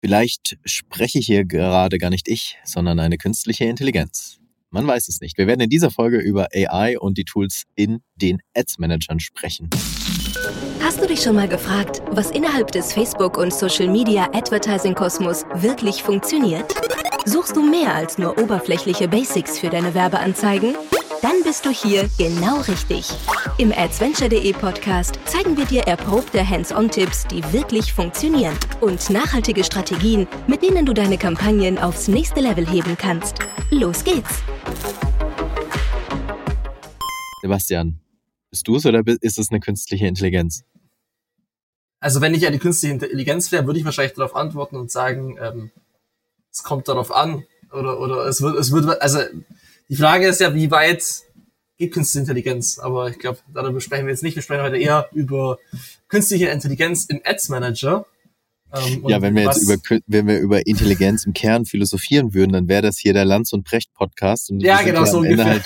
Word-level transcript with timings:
Vielleicht 0.00 0.58
spreche 0.64 1.18
hier 1.18 1.44
gerade 1.44 1.98
gar 1.98 2.10
nicht 2.10 2.28
ich, 2.28 2.56
sondern 2.64 3.00
eine 3.00 3.18
künstliche 3.18 3.64
Intelligenz. 3.64 4.38
Man 4.70 4.86
weiß 4.86 5.08
es 5.08 5.20
nicht. 5.20 5.38
Wir 5.38 5.46
werden 5.46 5.60
in 5.60 5.70
dieser 5.70 5.90
Folge 5.90 6.18
über 6.18 6.48
AI 6.54 6.98
und 6.98 7.18
die 7.18 7.24
Tools 7.24 7.64
in 7.74 8.00
den 8.14 8.38
Ads-Managern 8.54 9.18
sprechen. 9.18 9.70
Hast 10.80 11.00
du 11.00 11.06
dich 11.06 11.20
schon 11.20 11.34
mal 11.34 11.48
gefragt, 11.48 12.02
was 12.10 12.30
innerhalb 12.30 12.70
des 12.70 12.92
Facebook- 12.92 13.38
und 13.38 13.52
Social-Media-Advertising-Kosmos 13.52 15.46
wirklich 15.54 16.02
funktioniert? 16.02 16.72
Suchst 17.24 17.56
du 17.56 17.62
mehr 17.62 17.94
als 17.94 18.18
nur 18.18 18.38
oberflächliche 18.38 19.08
Basics 19.08 19.58
für 19.58 19.68
deine 19.68 19.94
Werbeanzeigen? 19.94 20.76
Dann 21.20 21.42
bist 21.42 21.66
du 21.66 21.70
hier 21.70 22.08
genau 22.16 22.60
richtig. 22.60 23.10
Im 23.58 23.72
Adventure.de 23.72 24.52
Podcast 24.52 25.18
zeigen 25.24 25.56
wir 25.56 25.64
dir 25.64 25.82
erprobte 25.82 26.48
Hands-on-Tipps, 26.48 27.26
die 27.26 27.42
wirklich 27.52 27.92
funktionieren 27.92 28.56
und 28.80 29.10
nachhaltige 29.10 29.64
Strategien, 29.64 30.28
mit 30.46 30.62
denen 30.62 30.86
du 30.86 30.94
deine 30.94 31.18
Kampagnen 31.18 31.76
aufs 31.76 32.06
nächste 32.06 32.40
Level 32.40 32.68
heben 32.68 32.96
kannst. 32.96 33.38
Los 33.70 34.04
geht's! 34.04 34.42
Sebastian, 37.42 37.98
bist 38.50 38.68
du 38.68 38.76
es 38.76 38.86
oder 38.86 39.02
ist 39.20 39.38
es 39.38 39.50
eine 39.50 39.58
künstliche 39.58 40.06
Intelligenz? 40.06 40.62
Also 41.98 42.20
wenn 42.20 42.34
ich 42.34 42.46
eine 42.46 42.60
künstliche 42.60 42.94
Intelligenz 42.94 43.50
wäre, 43.50 43.66
würde 43.66 43.80
ich 43.80 43.84
wahrscheinlich 43.84 44.14
darauf 44.14 44.36
antworten 44.36 44.76
und 44.76 44.92
sagen, 44.92 45.36
ähm, 45.40 45.72
es 46.52 46.62
kommt 46.62 46.86
darauf 46.86 47.10
an 47.10 47.44
oder 47.72 47.98
oder 47.98 48.26
es 48.26 48.40
wird 48.40 48.56
es 48.56 48.72
wird 48.72 49.02
also 49.02 49.20
die 49.88 49.96
Frage 49.96 50.26
ist 50.26 50.40
ja, 50.40 50.54
wie 50.54 50.70
weit 50.70 51.04
geht 51.78 51.92
künstliche 51.92 52.22
Intelligenz? 52.22 52.78
Aber 52.78 53.08
ich 53.10 53.18
glaube, 53.18 53.38
darüber 53.52 53.80
sprechen 53.80 54.06
wir 54.06 54.12
jetzt 54.12 54.22
nicht. 54.22 54.34
Wir 54.34 54.42
sprechen 54.42 54.62
heute 54.62 54.76
eher 54.76 55.08
über 55.12 55.58
künstliche 56.08 56.48
Intelligenz 56.48 57.06
im 57.06 57.20
Ads 57.24 57.48
Manager. 57.48 58.06
Ähm, 58.74 59.04
ja, 59.08 59.22
wenn 59.22 59.34
wir 59.34 59.44
jetzt 59.44 59.62
über, 59.62 59.76
wenn 60.06 60.26
wir 60.26 60.40
über 60.40 60.66
Intelligenz 60.66 61.24
im 61.24 61.32
Kern 61.32 61.64
philosophieren 61.64 62.34
würden, 62.34 62.52
dann 62.52 62.68
wäre 62.68 62.82
das 62.82 62.98
hier 62.98 63.14
der 63.14 63.24
Lanz 63.24 63.52
und 63.54 63.64
Precht 63.64 63.94
Podcast. 63.94 64.50
Und 64.50 64.60
ja, 64.60 64.82
genau, 64.82 65.06
so 65.06 65.18
ungefähr. 65.18 65.46
Halt, 65.46 65.64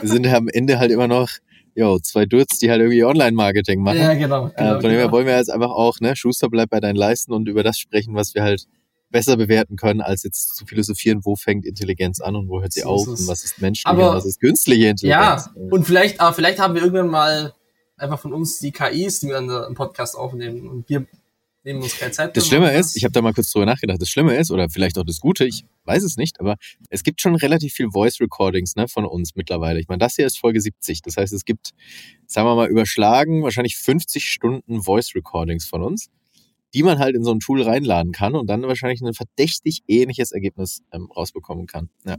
wir 0.00 0.08
sind 0.08 0.26
ja 0.26 0.36
am 0.36 0.48
Ende 0.48 0.80
halt 0.80 0.90
immer 0.90 1.06
noch, 1.06 1.30
jo, 1.76 2.00
zwei 2.00 2.26
Dudes, 2.26 2.58
die 2.58 2.68
halt 2.68 2.80
irgendwie 2.80 3.04
Online-Marketing 3.04 3.80
machen. 3.80 3.98
Ja, 3.98 4.14
genau. 4.14 4.50
genau 4.56 4.78
äh, 4.78 4.80
von 4.80 4.82
dem 4.82 4.90
her 4.90 5.00
genau. 5.02 5.12
wollen 5.12 5.26
wir 5.26 5.36
jetzt 5.36 5.50
einfach 5.50 5.70
auch, 5.70 6.00
ne, 6.00 6.16
Schuster 6.16 6.48
bleibt 6.48 6.70
bei 6.70 6.80
deinen 6.80 6.96
Leisten 6.96 7.32
und 7.32 7.48
über 7.48 7.62
das 7.62 7.78
sprechen, 7.78 8.16
was 8.16 8.34
wir 8.34 8.42
halt 8.42 8.66
besser 9.10 9.36
bewerten 9.36 9.76
können, 9.76 10.00
als 10.00 10.22
jetzt 10.22 10.56
zu 10.56 10.66
philosophieren, 10.66 11.20
wo 11.24 11.36
fängt 11.36 11.66
Intelligenz 11.66 12.20
an 12.20 12.36
und 12.36 12.48
wo 12.48 12.60
hört 12.60 12.72
sie 12.72 12.80
so 12.80 12.88
auf 12.88 13.06
und 13.06 13.26
was 13.26 13.44
ist 13.44 13.60
menschliche 13.60 13.88
aber, 13.88 14.10
und 14.10 14.16
was 14.16 14.24
ist 14.24 14.40
künstliche 14.40 14.88
Intelligenz. 14.88 15.46
Ja, 15.46 15.52
und 15.70 15.84
vielleicht, 15.84 16.20
aber 16.20 16.34
vielleicht 16.34 16.58
haben 16.58 16.74
wir 16.74 16.82
irgendwann 16.82 17.08
mal 17.08 17.54
einfach 17.96 18.18
von 18.18 18.32
uns 18.32 18.58
die 18.58 18.72
KIs, 18.72 19.20
die 19.20 19.28
wir 19.28 19.34
dann 19.34 19.50
im 19.68 19.74
Podcast 19.74 20.16
aufnehmen 20.16 20.68
und 20.68 20.88
wir 20.88 21.06
nehmen 21.64 21.82
uns 21.82 21.98
keine 21.98 22.12
Zeit. 22.12 22.36
Das 22.36 22.46
Schlimme 22.46 22.72
ist, 22.72 22.96
ich 22.96 23.04
habe 23.04 23.12
da 23.12 23.20
mal 23.20 23.34
kurz 23.34 23.50
drüber 23.50 23.66
nachgedacht, 23.66 24.00
das 24.00 24.08
Schlimme 24.08 24.36
ist, 24.36 24.50
oder 24.50 24.70
vielleicht 24.70 24.96
auch 24.96 25.04
das 25.04 25.20
Gute, 25.20 25.44
ich 25.44 25.64
weiß 25.84 26.02
es 26.04 26.16
nicht, 26.16 26.40
aber 26.40 26.56
es 26.88 27.02
gibt 27.02 27.20
schon 27.20 27.34
relativ 27.34 27.74
viel 27.74 27.90
Voice 27.90 28.20
Recordings 28.20 28.76
ne, 28.76 28.88
von 28.88 29.04
uns 29.04 29.34
mittlerweile. 29.34 29.80
Ich 29.80 29.88
meine, 29.88 29.98
das 29.98 30.16
hier 30.16 30.26
ist 30.26 30.38
Folge 30.38 30.60
70. 30.60 31.02
Das 31.02 31.16
heißt, 31.16 31.32
es 31.32 31.44
gibt, 31.44 31.70
sagen 32.26 32.46
wir 32.46 32.54
mal, 32.54 32.68
überschlagen 32.68 33.42
wahrscheinlich 33.42 33.76
50 33.76 34.24
Stunden 34.24 34.82
Voice 34.82 35.14
Recordings 35.14 35.66
von 35.66 35.82
uns 35.82 36.08
die 36.74 36.82
man 36.82 36.98
halt 36.98 37.16
in 37.16 37.24
so 37.24 37.32
ein 37.32 37.40
Tool 37.40 37.62
reinladen 37.62 38.12
kann 38.12 38.34
und 38.34 38.48
dann 38.48 38.62
wahrscheinlich 38.62 39.00
ein 39.00 39.14
verdächtig 39.14 39.82
ähnliches 39.88 40.32
Ergebnis 40.32 40.82
ähm, 40.92 41.08
rausbekommen 41.10 41.66
kann. 41.66 41.90
Ja. 42.06 42.16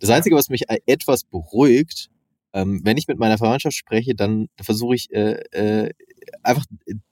Das 0.00 0.10
Einzige, 0.10 0.36
was 0.36 0.48
mich 0.48 0.64
etwas 0.86 1.24
beruhigt, 1.24 2.10
ähm, 2.54 2.80
wenn 2.84 2.96
ich 2.96 3.08
mit 3.08 3.18
meiner 3.18 3.38
Verwandtschaft 3.38 3.76
spreche, 3.76 4.14
dann 4.14 4.48
versuche 4.60 4.94
ich 4.94 5.12
äh, 5.12 5.40
äh, 5.52 5.90
einfach 6.42 6.64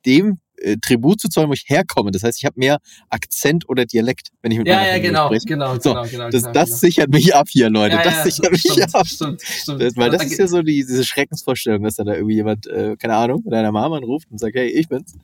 dem 0.05 0.39
äh, 0.57 0.77
Tribut 0.77 1.21
zu 1.21 1.29
zollen, 1.29 1.48
wo 1.48 1.55
ich 1.55 1.65
herkomme. 1.67 2.11
Das 2.11 2.23
heißt, 2.23 2.39
ich 2.39 2.45
habe 2.45 2.59
mehr 2.59 2.79
Akzent 3.09 3.69
oder 3.69 3.87
Dialekt, 3.87 4.31
wenn 4.43 4.53
ich 4.53 4.59
mit 4.59 4.69
ja, 4.69 4.77
meiner 4.77 4.87
ja, 4.87 4.93
Familie 4.95 5.11
genau, 5.11 5.27
spreche. 5.27 5.47
Genau, 5.47 5.75
so, 5.75 5.91
genau, 5.91 6.07
genau, 6.07 6.31
das, 6.31 6.43
genau, 6.43 6.53
das 6.53 6.69
genau. 6.69 6.79
sichert 6.79 7.11
mich 7.11 7.35
ab 7.35 7.48
hier, 7.48 7.71
Leute. 7.71 7.97
Ja, 7.97 8.03
das 8.03 8.15
ja, 8.15 8.25
sichert 8.25 8.53
mich 8.53 8.61
stimmt, 8.61 8.95
ab. 8.95 9.07
Stimmt, 9.07 9.43
stimmt. 9.43 9.83
Das, 9.83 9.97
weil 9.97 10.11
das 10.11 10.25
ist 10.25 10.39
ja 10.39 10.47
so 10.47 10.63
die, 10.63 10.85
diese 10.85 11.05
Schreckensvorstellung, 11.05 11.83
dass 11.83 11.97
da, 11.97 12.05
da 12.05 12.14
irgendwie 12.14 12.35
jemand, 12.35 12.67
äh, 12.67 12.97
keine 12.98 13.17
Ahnung, 13.17 13.42
mit 13.45 13.53
deiner 13.53 13.73
Mama 13.73 13.97
anruft 13.97 14.30
und 14.30 14.39
sagt, 14.39 14.55
hey, 14.55 14.69
ich 14.69 14.89
bin's 14.89 15.17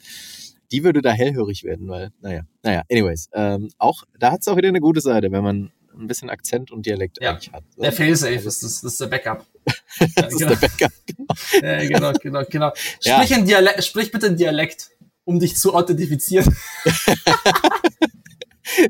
die 0.73 0.85
würde 0.85 1.03
da 1.03 1.13
hellhörig 1.13 1.65
werden, 1.65 1.89
weil, 1.89 2.11
naja, 2.21 2.43
naja, 2.63 2.83
anyways, 2.91 3.29
ähm, 3.33 3.71
auch, 3.79 4.05
da 4.19 4.33
hat 4.33 4.41
es 4.41 4.49
auch 4.49 4.57
wieder 4.57 4.69
eine 4.69 4.81
gute 4.81 5.01
Seite, 5.01 5.31
wenn 5.31 5.43
man 5.43 5.73
ein 5.99 6.07
bisschen 6.07 6.31
Akzent 6.31 6.71
und 6.71 6.87
Dialekt 6.87 7.19
ja, 7.21 7.31
eigentlich 7.31 7.53
hat. 7.53 7.65
So. 7.75 7.83
Der 7.83 7.93
Failsafe 7.93 8.35
ist, 8.35 8.47
das, 8.47 8.61
das 8.61 8.85
ist 8.85 9.01
der 9.01 9.07
Backup. 9.07 9.47
das 9.65 10.15
ja, 10.17 10.27
ist 10.27 10.39
genau. 10.39 10.51
der 10.51 10.57
Backup, 10.57 10.93
genau. 11.07 11.35
Ja, 11.63 11.89
genau, 11.89 12.13
genau, 12.13 12.43
genau. 12.49 12.73
Sprich, 13.01 13.31
ja. 13.31 13.37
in 13.37 13.47
Dialekt, 13.47 13.85
sprich 13.85 14.11
bitte 14.11 14.27
in 14.27 14.37
Dialekt, 14.37 14.91
um 15.25 15.41
dich 15.41 15.57
zu 15.57 15.75
authentifizieren. 15.75 16.55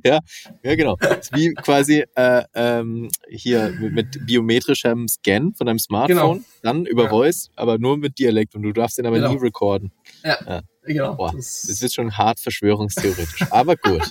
ja, 0.04 0.20
ja, 0.62 0.74
genau. 0.74 0.96
Wie 1.32 1.54
quasi 1.54 2.04
äh, 2.14 2.42
ähm, 2.54 3.08
hier 3.28 3.70
mit 3.78 4.26
biometrischem 4.26 5.08
Scan 5.08 5.52
von 5.56 5.66
deinem 5.66 5.78
Smartphone, 5.78 6.38
genau. 6.38 6.44
dann 6.62 6.86
über 6.86 7.04
ja. 7.04 7.10
Voice, 7.10 7.50
aber 7.56 7.78
nur 7.78 7.96
mit 7.96 8.18
Dialekt 8.18 8.54
und 8.54 8.62
du 8.62 8.72
darfst 8.72 8.98
den 8.98 9.06
aber 9.06 9.16
genau. 9.16 9.32
nie 9.32 9.38
recorden. 9.38 9.92
Ja. 10.24 10.38
ja. 10.46 10.62
Genau. 10.86 11.16
Boah, 11.16 11.32
das, 11.34 11.64
das 11.68 11.82
ist 11.82 11.94
schon 11.94 12.16
hart 12.16 12.40
verschwörungstheoretisch. 12.40 13.50
Aber 13.50 13.76
gut. 13.76 14.02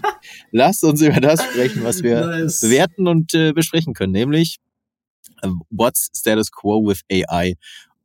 Lasst 0.52 0.84
uns 0.84 1.02
über 1.02 1.20
das 1.20 1.44
sprechen, 1.44 1.84
was 1.84 2.04
wir 2.04 2.26
nice. 2.26 2.62
bewerten 2.62 3.08
und 3.08 3.34
äh, 3.34 3.54
besprechen 3.54 3.94
können, 3.94 4.12
nämlich 4.12 4.58
uh, 5.44 5.54
What's 5.70 6.10
Status 6.14 6.52
Quo 6.52 6.86
with 6.86 7.02
AI? 7.12 7.56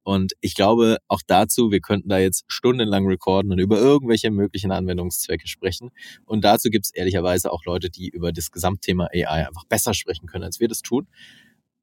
Und 0.02 0.32
ich 0.40 0.54
glaube, 0.54 0.96
auch 1.08 1.20
dazu, 1.26 1.70
wir 1.70 1.80
könnten 1.80 2.08
da 2.08 2.18
jetzt 2.18 2.44
stundenlang 2.48 3.06
recorden 3.06 3.52
und 3.52 3.58
über 3.58 3.78
irgendwelche 3.78 4.30
möglichen 4.30 4.72
Anwendungszwecke 4.72 5.46
sprechen. 5.46 5.90
Und 6.24 6.42
dazu 6.44 6.70
gibt 6.70 6.86
es 6.86 6.94
ehrlicherweise 6.94 7.52
auch 7.52 7.64
Leute, 7.64 7.90
die 7.90 8.08
über 8.08 8.32
das 8.32 8.50
Gesamtthema 8.50 9.08
AI 9.12 9.46
einfach 9.46 9.64
besser 9.66 9.92
sprechen 9.94 10.26
können, 10.26 10.44
als 10.44 10.58
wir 10.58 10.68
das 10.68 10.80
tun. 10.80 11.06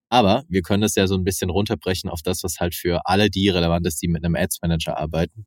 Aber 0.09 0.43
wir 0.47 0.61
können 0.61 0.81
das 0.81 0.95
ja 0.95 1.07
so 1.07 1.15
ein 1.15 1.23
bisschen 1.23 1.49
runterbrechen 1.49 2.09
auf 2.09 2.21
das, 2.21 2.43
was 2.43 2.59
halt 2.59 2.75
für 2.75 3.05
alle 3.05 3.29
die 3.29 3.49
relevant 3.49 3.85
ist, 3.85 4.01
die 4.01 4.07
mit 4.07 4.23
einem 4.23 4.35
Ads 4.35 4.61
Manager 4.61 4.97
arbeiten. 4.97 5.45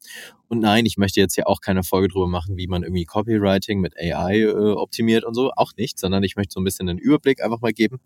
Und 0.48 0.60
nein, 0.60 0.84
ich 0.84 0.97
möchte 0.97 1.21
jetzt 1.21 1.37
ja 1.37 1.47
auch 1.47 1.60
keine 1.60 1.82
Folge 1.82 2.09
drüber 2.09 2.28
machen, 2.28 2.56
wie 2.56 2.66
man 2.66 2.82
irgendwie 2.82 3.04
Copywriting 3.04 3.81
mit 3.81 3.97
AI 3.99 4.43
äh, 4.43 4.72
optimiert 4.72 5.25
und 5.25 5.34
so. 5.34 5.50
Auch 5.56 5.72
nicht, 5.76 5.99
sondern 5.99 6.22
ich 6.22 6.37
möchte 6.37 6.54
so 6.54 6.60
ein 6.60 6.65
bisschen 6.65 6.88
einen 6.88 6.99
Überblick 6.99 7.43
einfach 7.43 7.60
mal 7.60 7.72
geben 7.72 7.99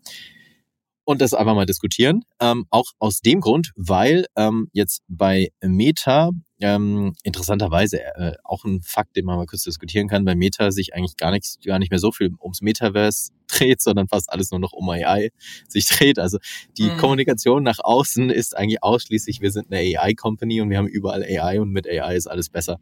und 1.05 1.21
das 1.21 1.33
einfach 1.33 1.55
mal 1.55 1.65
diskutieren. 1.65 2.23
Ähm, 2.39 2.65
auch 2.69 2.91
aus 2.99 3.21
dem 3.21 3.39
Grund, 3.39 3.71
weil 3.75 4.25
ähm, 4.35 4.69
jetzt 4.73 5.03
bei 5.07 5.49
Meta 5.61 6.31
ähm, 6.61 7.13
interessanterweise 7.23 8.01
äh, 8.01 8.33
auch 8.43 8.63
ein 8.63 8.81
Fakt, 8.81 9.15
den 9.15 9.25
man 9.25 9.37
mal 9.37 9.45
kurz 9.45 9.63
diskutieren 9.63 10.07
kann, 10.07 10.23
bei 10.23 10.35
Meta 10.35 10.71
sich 10.71 10.93
eigentlich 10.93 11.17
gar 11.17 11.31
nicht, 11.31 11.63
gar 11.65 11.79
nicht 11.79 11.91
mehr 11.91 11.99
so 11.99 12.11
viel 12.11 12.31
ums 12.41 12.61
Metaverse 12.61 13.31
dreht, 13.47 13.81
sondern 13.81 14.07
fast 14.07 14.31
alles 14.31 14.51
nur 14.51 14.59
noch 14.59 14.71
um 14.71 14.89
AI 14.89 15.31
sich 15.67 15.85
dreht. 15.85 16.17
Also 16.17 16.37
die 16.77 16.89
mhm. 16.89 16.97
Kommunikation 16.97 17.63
nach 17.63 17.79
außen 17.79 18.29
ist 18.29 18.55
eigentlich 18.55 18.83
ausschließlich, 18.83 19.41
wir 19.41 19.51
sind 19.51 19.71
eine 19.71 19.99
AI-Company 19.99 20.61
und 20.61 20.69
wir 20.69 20.77
haben 20.77 20.87
überall 20.87 21.23
AI 21.23 21.59
und 21.59 21.71
mit 21.71 21.87
AI 21.87 22.15
ist 22.15 22.27
alles 22.27 22.49
besser. 22.49 22.79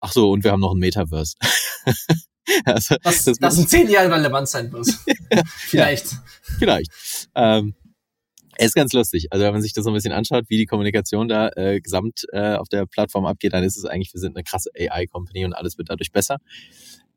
Ach 0.00 0.12
so, 0.12 0.30
und 0.30 0.44
wir 0.44 0.52
haben 0.52 0.60
noch 0.60 0.72
ein 0.72 0.78
Metaverse. 0.78 1.34
also, 2.64 2.96
das, 3.02 3.24
das, 3.24 3.38
das 3.38 3.58
in 3.58 3.68
zehn 3.68 3.90
Jahren 3.90 4.12
relevant 4.12 4.48
sein 4.48 4.72
wird. 4.72 4.88
Vielleicht. 5.56 6.06
Ja, 6.12 6.56
vielleicht. 6.58 6.90
Ähm, 7.34 7.74
ist 8.66 8.74
ganz 8.74 8.92
lustig. 8.92 9.28
Also 9.30 9.44
wenn 9.44 9.52
man 9.52 9.62
sich 9.62 9.72
das 9.72 9.84
so 9.84 9.90
ein 9.90 9.94
bisschen 9.94 10.12
anschaut, 10.12 10.44
wie 10.48 10.56
die 10.56 10.66
Kommunikation 10.66 11.28
da 11.28 11.50
äh, 11.56 11.80
gesamt 11.80 12.26
äh, 12.32 12.54
auf 12.54 12.68
der 12.68 12.86
Plattform 12.86 13.26
abgeht, 13.26 13.52
dann 13.52 13.64
ist 13.64 13.76
es 13.76 13.84
eigentlich, 13.84 14.12
wir 14.12 14.20
sind 14.20 14.36
eine 14.36 14.44
krasse 14.44 14.70
AI-Company 14.78 15.44
und 15.44 15.54
alles 15.54 15.78
wird 15.78 15.90
dadurch 15.90 16.12
besser. 16.12 16.38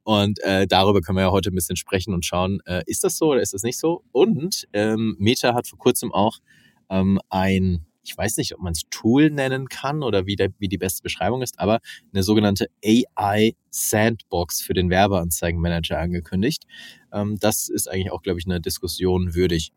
Und 0.04 0.42
äh, 0.44 0.68
darüber 0.68 1.02
können 1.02 1.18
wir 1.18 1.24
ja 1.24 1.32
heute 1.32 1.50
ein 1.50 1.56
bisschen 1.56 1.78
sprechen 1.78 2.14
und 2.14 2.26
schauen, 2.26 2.60
äh, 2.66 2.84
ist 2.86 3.04
das 3.04 3.18
so 3.18 3.32
oder 3.32 3.42
ist 3.42 3.54
das 3.54 3.64
nicht 3.64 3.80
so? 3.80 4.04
Und 4.12 4.68
ähm, 4.74 5.16
Meta 5.18 5.54
hat 5.54 5.68
vor 5.68 5.80
kurzem 5.80 6.12
auch 6.12 6.40
ähm, 6.90 7.20
ein 7.30 7.86
ich 8.06 8.18
weiß 8.18 8.38
nicht, 8.38 8.54
ob 8.54 8.62
man 8.62 8.74
es 8.74 8.82
Tool 8.90 9.30
nennen 9.30 9.70
kann 9.70 10.04
oder 10.04 10.26
wie, 10.26 10.36
der, 10.36 10.50
wie 10.60 10.68
die 10.68 10.78
beste 10.78 11.02
Beschreibung 11.02 11.42
ist, 11.42 11.60
aber 11.60 11.80
eine 12.12 12.22
sogenannte 12.24 12.68
AI 12.86 13.56
Sandbox 13.70 14.62
für 14.62 14.74
den 14.74 14.90
Werbeanzeigenmanager 14.90 15.98
angekündigt. 15.98 16.66
Ähm, 17.12 17.38
das 17.40 17.70
ist 17.70 17.90
eigentlich 17.90 18.12
auch, 18.12 18.22
glaube 18.22 18.40
ich, 18.40 18.46
eine 18.46 18.60
Diskussion 18.60 19.34
würdig. 19.34 19.72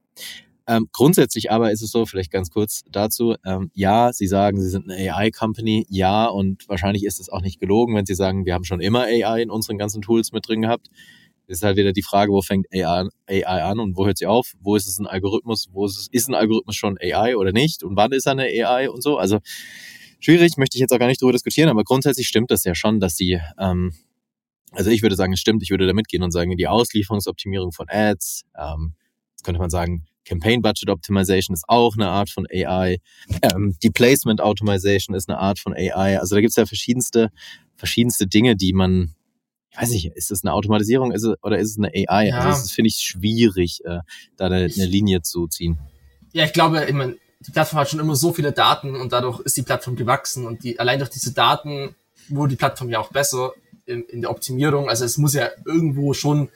Ähm, 0.68 0.88
grundsätzlich 0.92 1.50
aber 1.50 1.70
ist 1.70 1.82
es 1.82 1.90
so, 1.90 2.06
vielleicht 2.06 2.32
ganz 2.32 2.50
kurz 2.50 2.82
dazu, 2.90 3.36
ähm, 3.44 3.70
ja, 3.74 4.12
Sie 4.12 4.26
sagen, 4.26 4.60
Sie 4.60 4.68
sind 4.68 4.90
eine 4.90 5.14
AI-Company, 5.14 5.86
ja, 5.88 6.26
und 6.26 6.68
wahrscheinlich 6.68 7.04
ist 7.04 7.20
es 7.20 7.28
auch 7.28 7.40
nicht 7.40 7.60
gelogen, 7.60 7.94
wenn 7.94 8.06
Sie 8.06 8.14
sagen, 8.14 8.46
wir 8.46 8.54
haben 8.54 8.64
schon 8.64 8.80
immer 8.80 9.02
AI 9.02 9.42
in 9.42 9.50
unseren 9.50 9.78
ganzen 9.78 10.02
Tools 10.02 10.32
mit 10.32 10.48
drin 10.48 10.62
gehabt. 10.62 10.88
Ist 11.48 11.62
halt 11.62 11.76
wieder 11.76 11.92
die 11.92 12.02
Frage, 12.02 12.32
wo 12.32 12.42
fängt 12.42 12.66
AI, 12.72 13.08
an 13.46 13.78
und 13.78 13.96
wo 13.96 14.04
hört 14.04 14.18
sie 14.18 14.26
auf? 14.26 14.54
Wo 14.58 14.74
ist 14.74 14.88
es 14.88 14.98
ein 14.98 15.06
Algorithmus? 15.06 15.68
Wo 15.70 15.86
ist 15.86 15.96
es, 15.96 16.08
ist 16.10 16.28
ein 16.28 16.34
Algorithmus 16.34 16.74
schon 16.74 16.98
AI 17.00 17.36
oder 17.36 17.52
nicht? 17.52 17.84
Und 17.84 17.94
wann 17.94 18.10
ist 18.10 18.26
er 18.26 18.32
eine 18.32 18.42
AI 18.42 18.90
und 18.90 19.00
so? 19.00 19.16
Also 19.16 19.38
schwierig, 20.18 20.56
möchte 20.56 20.76
ich 20.76 20.80
jetzt 20.80 20.92
auch 20.92 20.98
gar 20.98 21.06
nicht 21.06 21.22
drüber 21.22 21.32
diskutieren, 21.32 21.68
aber 21.68 21.84
grundsätzlich 21.84 22.26
stimmt 22.26 22.50
das 22.50 22.64
ja 22.64 22.74
schon, 22.74 22.98
dass 22.98 23.14
die, 23.14 23.40
ähm, 23.60 23.92
also 24.72 24.90
ich 24.90 25.02
würde 25.02 25.14
sagen, 25.14 25.34
es 25.34 25.40
stimmt, 25.40 25.62
ich 25.62 25.70
würde 25.70 25.86
da 25.86 25.92
mitgehen 25.92 26.24
und 26.24 26.32
sagen, 26.32 26.56
die 26.56 26.66
Auslieferungsoptimierung 26.66 27.70
von 27.70 27.86
Ads, 27.88 28.42
ähm, 28.58 28.94
könnte 29.44 29.60
man 29.60 29.70
sagen, 29.70 30.04
Campaign 30.26 30.60
Budget 30.60 30.90
Optimization 30.90 31.54
ist 31.54 31.64
auch 31.68 31.94
eine 31.94 32.08
Art 32.08 32.30
von 32.30 32.46
AI. 32.52 32.98
Ähm, 33.42 33.76
die 33.82 33.90
Placement 33.90 34.40
Automation 34.40 35.14
ist 35.14 35.28
eine 35.28 35.38
Art 35.38 35.58
von 35.58 35.72
AI. 35.72 36.18
Also 36.18 36.34
da 36.34 36.40
gibt 36.40 36.50
es 36.50 36.56
ja 36.56 36.66
verschiedenste, 36.66 37.30
verschiedenste 37.76 38.26
Dinge, 38.26 38.56
die 38.56 38.72
man 38.72 39.14
weiß 39.78 39.92
ich, 39.92 40.06
ist 40.14 40.30
es 40.30 40.42
eine 40.42 40.52
Automatisierung 40.54 41.12
ist 41.12 41.22
es, 41.22 41.34
oder 41.42 41.58
ist 41.58 41.70
es 41.70 41.78
eine 41.78 41.88
AI? 41.88 42.28
Ja. 42.28 42.38
Also 42.38 42.62
das 42.62 42.72
finde 42.72 42.88
ich 42.88 42.96
schwierig, 42.96 43.84
äh, 43.84 44.00
da 44.36 44.46
eine, 44.46 44.56
eine 44.56 44.86
Linie 44.86 45.22
zu 45.22 45.46
ziehen. 45.48 45.78
Ja, 46.32 46.44
ich 46.44 46.52
glaube, 46.52 46.84
ich 46.84 46.94
mein, 46.94 47.16
die 47.40 47.50
Plattform 47.50 47.80
hat 47.80 47.90
schon 47.90 48.00
immer 48.00 48.16
so 48.16 48.32
viele 48.32 48.52
Daten 48.52 48.96
und 48.96 49.12
dadurch 49.12 49.40
ist 49.40 49.56
die 49.56 49.62
Plattform 49.62 49.96
gewachsen 49.96 50.46
und 50.46 50.64
die, 50.64 50.78
allein 50.78 50.98
durch 50.98 51.10
diese 51.10 51.32
Daten 51.32 51.94
wurde 52.28 52.50
die 52.50 52.56
Plattform 52.56 52.88
ja 52.88 52.98
auch 53.00 53.10
besser 53.10 53.52
in, 53.84 54.02
in 54.04 54.22
der 54.22 54.30
Optimierung. 54.30 54.88
Also 54.88 55.04
es 55.04 55.18
muss 55.18 55.34
ja 55.34 55.50
irgendwo 55.64 56.14
schon 56.14 56.48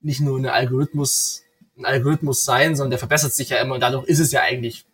nicht 0.00 0.20
nur 0.20 0.38
eine 0.38 0.52
Algorithmus, 0.52 1.42
ein 1.78 1.84
Algorithmus 1.84 2.44
sein, 2.44 2.76
sondern 2.76 2.90
der 2.90 2.98
verbessert 2.98 3.32
sich 3.32 3.50
ja 3.50 3.58
immer 3.58 3.74
und 3.74 3.80
dadurch 3.80 4.06
ist 4.06 4.18
es 4.18 4.32
ja 4.32 4.42
eigentlich 4.42 4.84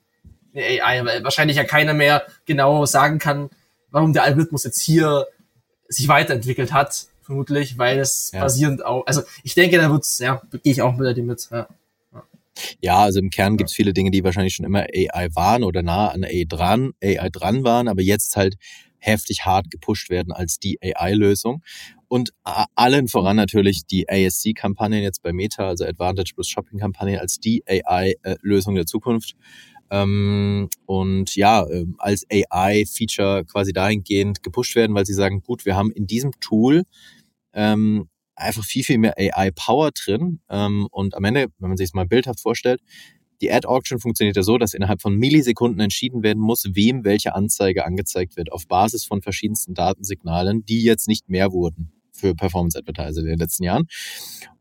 eine 0.54 0.64
AI, 0.64 1.04
weil 1.04 1.24
wahrscheinlich 1.24 1.56
ja 1.56 1.64
keiner 1.64 1.94
mehr 1.94 2.24
genau 2.44 2.86
sagen 2.86 3.18
kann, 3.18 3.50
warum 3.90 4.12
der 4.12 4.24
Algorithmus 4.24 4.64
jetzt 4.64 4.80
hier 4.80 5.26
sich 5.88 6.08
weiterentwickelt 6.08 6.72
hat, 6.72 7.06
vermutlich, 7.22 7.78
weil 7.78 7.98
es 7.98 8.30
Ja. 8.32 8.40
basierend 8.40 8.84
auch, 8.84 9.06
also 9.06 9.22
ich 9.42 9.54
denke, 9.54 9.78
da 9.78 9.90
wird's, 9.90 10.18
ja, 10.18 10.42
gehe 10.50 10.72
ich 10.72 10.82
auch 10.82 10.94
mit 10.96 11.16
dir 11.16 11.22
mit. 11.22 11.48
Ja. 11.50 11.68
Ja, 12.80 12.98
also 12.98 13.18
im 13.18 13.30
Kern 13.30 13.56
gibt's 13.56 13.72
viele 13.72 13.92
Dinge, 13.92 14.12
die 14.12 14.22
wahrscheinlich 14.22 14.54
schon 14.54 14.66
immer 14.66 14.86
AI 14.94 15.28
waren 15.34 15.64
oder 15.64 15.82
nah 15.82 16.08
an 16.08 16.22
AI 16.24 16.44
dran, 16.48 16.92
AI 17.02 17.28
dran 17.30 17.64
waren, 17.64 17.88
aber 17.88 18.02
jetzt 18.02 18.36
halt 18.36 18.56
heftig 18.98 19.44
hart 19.44 19.70
gepusht 19.70 20.08
werden 20.08 20.32
als 20.32 20.58
die 20.58 20.78
AI-Lösung. 20.80 21.62
Und 22.14 22.30
allen 22.44 23.08
voran 23.08 23.34
natürlich 23.34 23.86
die 23.86 24.08
ASC-Kampagnen 24.08 25.02
jetzt 25.02 25.20
bei 25.20 25.32
Meta, 25.32 25.66
also 25.66 25.84
Advantage 25.84 26.34
plus 26.34 26.46
Shopping-Kampagne, 26.46 27.20
als 27.20 27.40
die 27.40 27.64
AI-Lösung 27.66 28.76
der 28.76 28.86
Zukunft. 28.86 29.34
Ähm, 29.90 30.68
und 30.86 31.34
ja, 31.34 31.68
ähm, 31.68 31.96
als 31.98 32.24
AI-Feature 32.30 33.44
quasi 33.46 33.72
dahingehend 33.72 34.44
gepusht 34.44 34.76
werden, 34.76 34.94
weil 34.94 35.04
sie 35.04 35.12
sagen, 35.12 35.42
gut, 35.42 35.64
wir 35.64 35.74
haben 35.74 35.90
in 35.90 36.06
diesem 36.06 36.30
Tool 36.38 36.84
ähm, 37.52 38.08
einfach 38.36 38.62
viel, 38.62 38.84
viel 38.84 38.98
mehr 38.98 39.14
AI-Power 39.18 39.90
drin. 39.90 40.38
Und 40.92 41.16
am 41.16 41.24
Ende, 41.24 41.48
wenn 41.58 41.68
man 41.68 41.76
sich 41.76 41.86
es 41.88 41.94
mal 41.94 42.06
bildhaft 42.06 42.38
vorstellt, 42.38 42.80
die 43.40 43.50
Ad-Auction 43.50 43.98
funktioniert 43.98 44.36
ja 44.36 44.44
so, 44.44 44.56
dass 44.56 44.72
innerhalb 44.72 45.02
von 45.02 45.16
Millisekunden 45.16 45.80
entschieden 45.80 46.22
werden 46.22 46.40
muss, 46.40 46.64
wem 46.74 47.04
welche 47.04 47.34
Anzeige 47.34 47.84
angezeigt 47.84 48.36
wird, 48.36 48.52
auf 48.52 48.68
Basis 48.68 49.04
von 49.04 49.20
verschiedensten 49.20 49.74
Datensignalen, 49.74 50.64
die 50.64 50.84
jetzt 50.84 51.08
nicht 51.08 51.28
mehr 51.28 51.50
wurden 51.50 51.93
für 52.24 52.34
Performance 52.34 52.78
Advertiser 52.78 53.20
in 53.20 53.26
den 53.26 53.38
letzten 53.38 53.64
Jahren. 53.64 53.86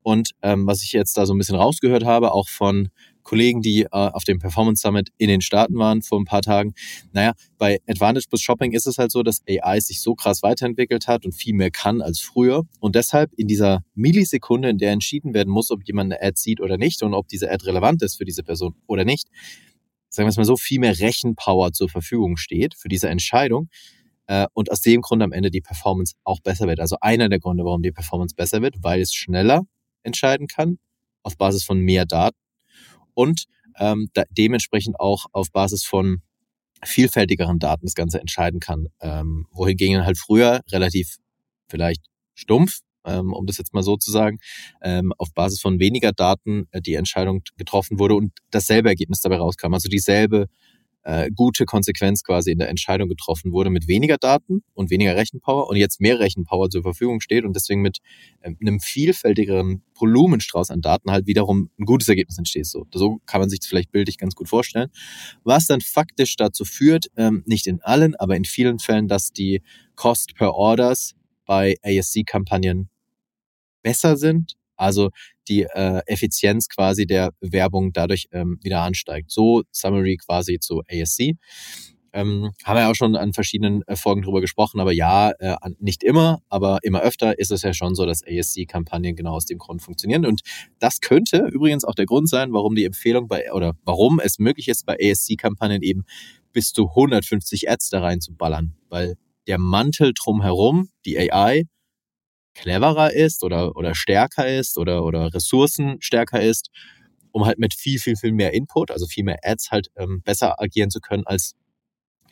Und 0.01 0.31
ähm, 0.41 0.67
was 0.67 0.83
ich 0.83 0.91
jetzt 0.91 1.17
da 1.17 1.25
so 1.25 1.33
ein 1.33 1.37
bisschen 1.37 1.55
rausgehört 1.55 2.03
habe, 2.03 2.33
auch 2.33 2.49
von 2.49 2.89
Kollegen, 3.23 3.61
die 3.61 3.83
äh, 3.83 3.87
auf 3.91 4.25
dem 4.25 4.39
Performance 4.39 4.81
Summit 4.81 5.11
in 5.17 5.29
den 5.29 5.39
Staaten 5.39 5.77
waren 5.77 6.01
vor 6.01 6.19
ein 6.19 6.25
paar 6.25 6.41
Tagen, 6.41 6.73
naja, 7.13 7.31
bei 7.57 7.79
Advantage 7.87 8.25
plus 8.27 8.41
Shopping 8.41 8.73
ist 8.73 8.85
es 8.85 8.97
halt 8.97 9.13
so, 9.13 9.23
dass 9.23 9.41
AI 9.47 9.79
sich 9.79 10.01
so 10.01 10.13
krass 10.13 10.43
weiterentwickelt 10.43 11.07
hat 11.07 11.23
und 11.25 11.31
viel 11.31 11.53
mehr 11.53 11.71
kann 11.71 12.01
als 12.01 12.19
früher. 12.19 12.63
Und 12.81 12.95
deshalb 12.95 13.31
in 13.37 13.47
dieser 13.47 13.79
Millisekunde, 13.95 14.69
in 14.69 14.77
der 14.77 14.91
entschieden 14.91 15.33
werden 15.33 15.49
muss, 15.49 15.71
ob 15.71 15.85
jemand 15.85 16.11
eine 16.11 16.21
Ad 16.21 16.33
sieht 16.35 16.59
oder 16.59 16.77
nicht 16.77 17.01
und 17.01 17.13
ob 17.13 17.29
diese 17.29 17.49
Ad 17.49 17.65
relevant 17.65 18.01
ist 18.01 18.17
für 18.17 18.25
diese 18.25 18.43
Person 18.43 18.75
oder 18.87 19.05
nicht, 19.05 19.29
sagen 20.09 20.27
wir 20.27 20.31
es 20.31 20.37
mal 20.37 20.43
so, 20.43 20.57
viel 20.57 20.79
mehr 20.79 20.99
Rechenpower 20.99 21.71
zur 21.71 21.87
Verfügung 21.87 22.35
steht 22.35 22.75
für 22.75 22.89
diese 22.89 23.07
Entscheidung. 23.07 23.69
Äh, 24.27 24.47
und 24.53 24.71
aus 24.71 24.81
dem 24.81 25.01
Grund 25.01 25.21
am 25.21 25.31
Ende 25.31 25.51
die 25.51 25.61
Performance 25.61 26.15
auch 26.23 26.39
besser 26.39 26.67
wird. 26.67 26.79
Also 26.79 26.97
einer 27.01 27.29
der 27.29 27.39
Gründe, 27.39 27.65
warum 27.65 27.81
die 27.81 27.91
Performance 27.91 28.35
besser 28.35 28.61
wird, 28.61 28.75
weil 28.81 29.01
es 29.01 29.13
schneller 29.13 29.63
entscheiden 30.03 30.47
kann 30.47 30.79
auf 31.23 31.37
Basis 31.37 31.63
von 31.63 31.79
mehr 31.79 32.05
Daten 32.05 32.37
und 33.13 33.45
ähm, 33.79 34.09
da, 34.13 34.23
dementsprechend 34.29 34.99
auch 34.99 35.25
auf 35.31 35.51
Basis 35.51 35.83
von 35.83 36.21
vielfältigeren 36.83 37.59
Daten 37.59 37.85
das 37.85 37.95
Ganze 37.95 38.19
entscheiden 38.19 38.59
kann. 38.59 38.87
Ähm, 39.01 39.47
wohingegen 39.51 40.05
halt 40.05 40.17
früher 40.17 40.61
relativ 40.69 41.17
vielleicht 41.67 42.03
stumpf, 42.35 42.79
ähm, 43.05 43.33
um 43.33 43.45
das 43.45 43.57
jetzt 43.57 43.73
mal 43.73 43.83
so 43.83 43.95
zu 43.95 44.11
sagen, 44.11 44.39
ähm, 44.81 45.13
auf 45.17 45.33
Basis 45.33 45.61
von 45.61 45.79
weniger 45.79 46.11
Daten 46.11 46.67
äh, 46.71 46.81
die 46.81 46.95
Entscheidung 46.95 47.41
getroffen 47.57 47.99
wurde 47.99 48.15
und 48.15 48.33
dasselbe 48.51 48.89
Ergebnis 48.89 49.21
dabei 49.21 49.37
rauskam. 49.37 49.73
Also 49.73 49.89
dieselbe 49.89 50.47
äh, 51.03 51.29
gute 51.31 51.65
Konsequenz 51.65 52.23
quasi 52.23 52.51
in 52.51 52.59
der 52.59 52.69
Entscheidung 52.69 53.09
getroffen 53.09 53.51
wurde 53.51 53.69
mit 53.69 53.87
weniger 53.87 54.17
Daten 54.17 54.63
und 54.73 54.89
weniger 54.89 55.15
Rechenpower 55.15 55.67
und 55.67 55.75
jetzt 55.75 55.99
mehr 55.99 56.19
Rechenpower 56.19 56.69
zur 56.69 56.81
Verfügung 56.81 57.21
steht 57.21 57.43
und 57.43 57.55
deswegen 57.55 57.81
mit 57.81 57.99
ähm, 58.41 58.57
einem 58.61 58.79
vielfältigeren 58.79 59.83
Volumenstrauß 59.95 60.71
an 60.71 60.81
Daten 60.81 61.11
halt 61.11 61.27
wiederum 61.27 61.69
ein 61.79 61.85
gutes 61.85 62.07
Ergebnis 62.07 62.37
entsteht. 62.37 62.65
So, 62.65 62.85
so 62.93 63.19
kann 63.25 63.41
man 63.41 63.49
sich 63.49 63.59
das 63.59 63.67
vielleicht 63.67 63.91
bildlich 63.91 64.17
ganz 64.17 64.35
gut 64.35 64.49
vorstellen. 64.49 64.89
Was 65.43 65.67
dann 65.67 65.81
faktisch 65.81 66.35
dazu 66.35 66.65
führt, 66.65 67.07
ähm, 67.17 67.43
nicht 67.45 67.67
in 67.67 67.81
allen, 67.81 68.15
aber 68.15 68.35
in 68.35 68.45
vielen 68.45 68.79
Fällen, 68.79 69.07
dass 69.07 69.31
die 69.31 69.61
Cost 69.95 70.35
per 70.35 70.53
Orders 70.53 71.15
bei 71.45 71.75
ASC-Kampagnen 71.83 72.89
besser 73.81 74.15
sind, 74.15 74.55
also 74.83 75.09
die 75.47 75.63
äh, 75.63 76.01
Effizienz 76.05 76.69
quasi 76.69 77.05
der 77.05 77.31
Werbung 77.41 77.93
dadurch 77.93 78.27
ähm, 78.31 78.59
wieder 78.61 78.81
ansteigt. 78.81 79.31
So 79.31 79.63
Summary 79.71 80.17
quasi 80.17 80.59
zu 80.59 80.81
ASC. 80.89 81.33
Ähm, 82.15 82.51
haben 82.63 82.75
wir 82.75 82.81
ja 82.81 82.91
auch 82.91 82.95
schon 82.95 83.15
an 83.15 83.33
verschiedenen 83.33 83.81
äh, 83.87 83.95
Folgen 83.95 84.21
drüber 84.21 84.39
gesprochen, 84.39 84.79
aber 84.79 84.91
ja, 84.91 85.31
äh, 85.39 85.55
nicht 85.79 86.03
immer, 86.03 86.43
aber 86.47 86.77
immer 86.83 87.01
öfter 87.01 87.39
ist 87.39 87.51
es 87.51 87.63
ja 87.63 87.73
schon 87.73 87.95
so, 87.95 88.05
dass 88.05 88.21
ASC-Kampagnen 88.23 89.15
genau 89.15 89.33
aus 89.33 89.45
dem 89.45 89.57
Grund 89.57 89.81
funktionieren. 89.81 90.23
Und 90.23 90.41
das 90.77 91.01
könnte 91.01 91.49
übrigens 91.51 91.83
auch 91.83 91.95
der 91.95 92.05
Grund 92.05 92.29
sein, 92.29 92.53
warum 92.53 92.75
die 92.75 92.85
Empfehlung 92.85 93.27
bei, 93.27 93.51
oder 93.51 93.73
warum 93.83 94.19
es 94.19 94.37
möglich 94.37 94.67
ist, 94.67 94.85
bei 94.85 94.95
ASC-Kampagnen 95.01 95.81
eben 95.81 96.03
bis 96.51 96.71
zu 96.71 96.89
150 96.89 97.67
Ads 97.67 97.89
da 97.89 98.01
rein 98.01 98.21
zu 98.21 98.35
ballern, 98.35 98.75
weil 98.89 99.15
der 99.47 99.57
Mantel 99.57 100.13
drumherum, 100.13 100.89
die 101.05 101.19
AI, 101.19 101.63
cleverer 102.53 103.13
ist 103.13 103.43
oder, 103.43 103.75
oder 103.75 103.95
stärker 103.95 104.47
ist 104.47 104.77
oder, 104.77 105.03
oder 105.03 105.33
Ressourcen 105.33 105.97
stärker 106.01 106.41
ist, 106.41 106.69
um 107.31 107.45
halt 107.45 107.59
mit 107.59 107.73
viel, 107.73 107.99
viel, 107.99 108.15
viel 108.15 108.31
mehr 108.31 108.53
Input, 108.53 108.91
also 108.91 109.07
viel 109.07 109.23
mehr 109.23 109.39
Ads 109.43 109.71
halt 109.71 109.87
ähm, 109.95 110.21
besser 110.23 110.61
agieren 110.61 110.89
zu 110.89 110.99
können 110.99 111.25
als 111.25 111.53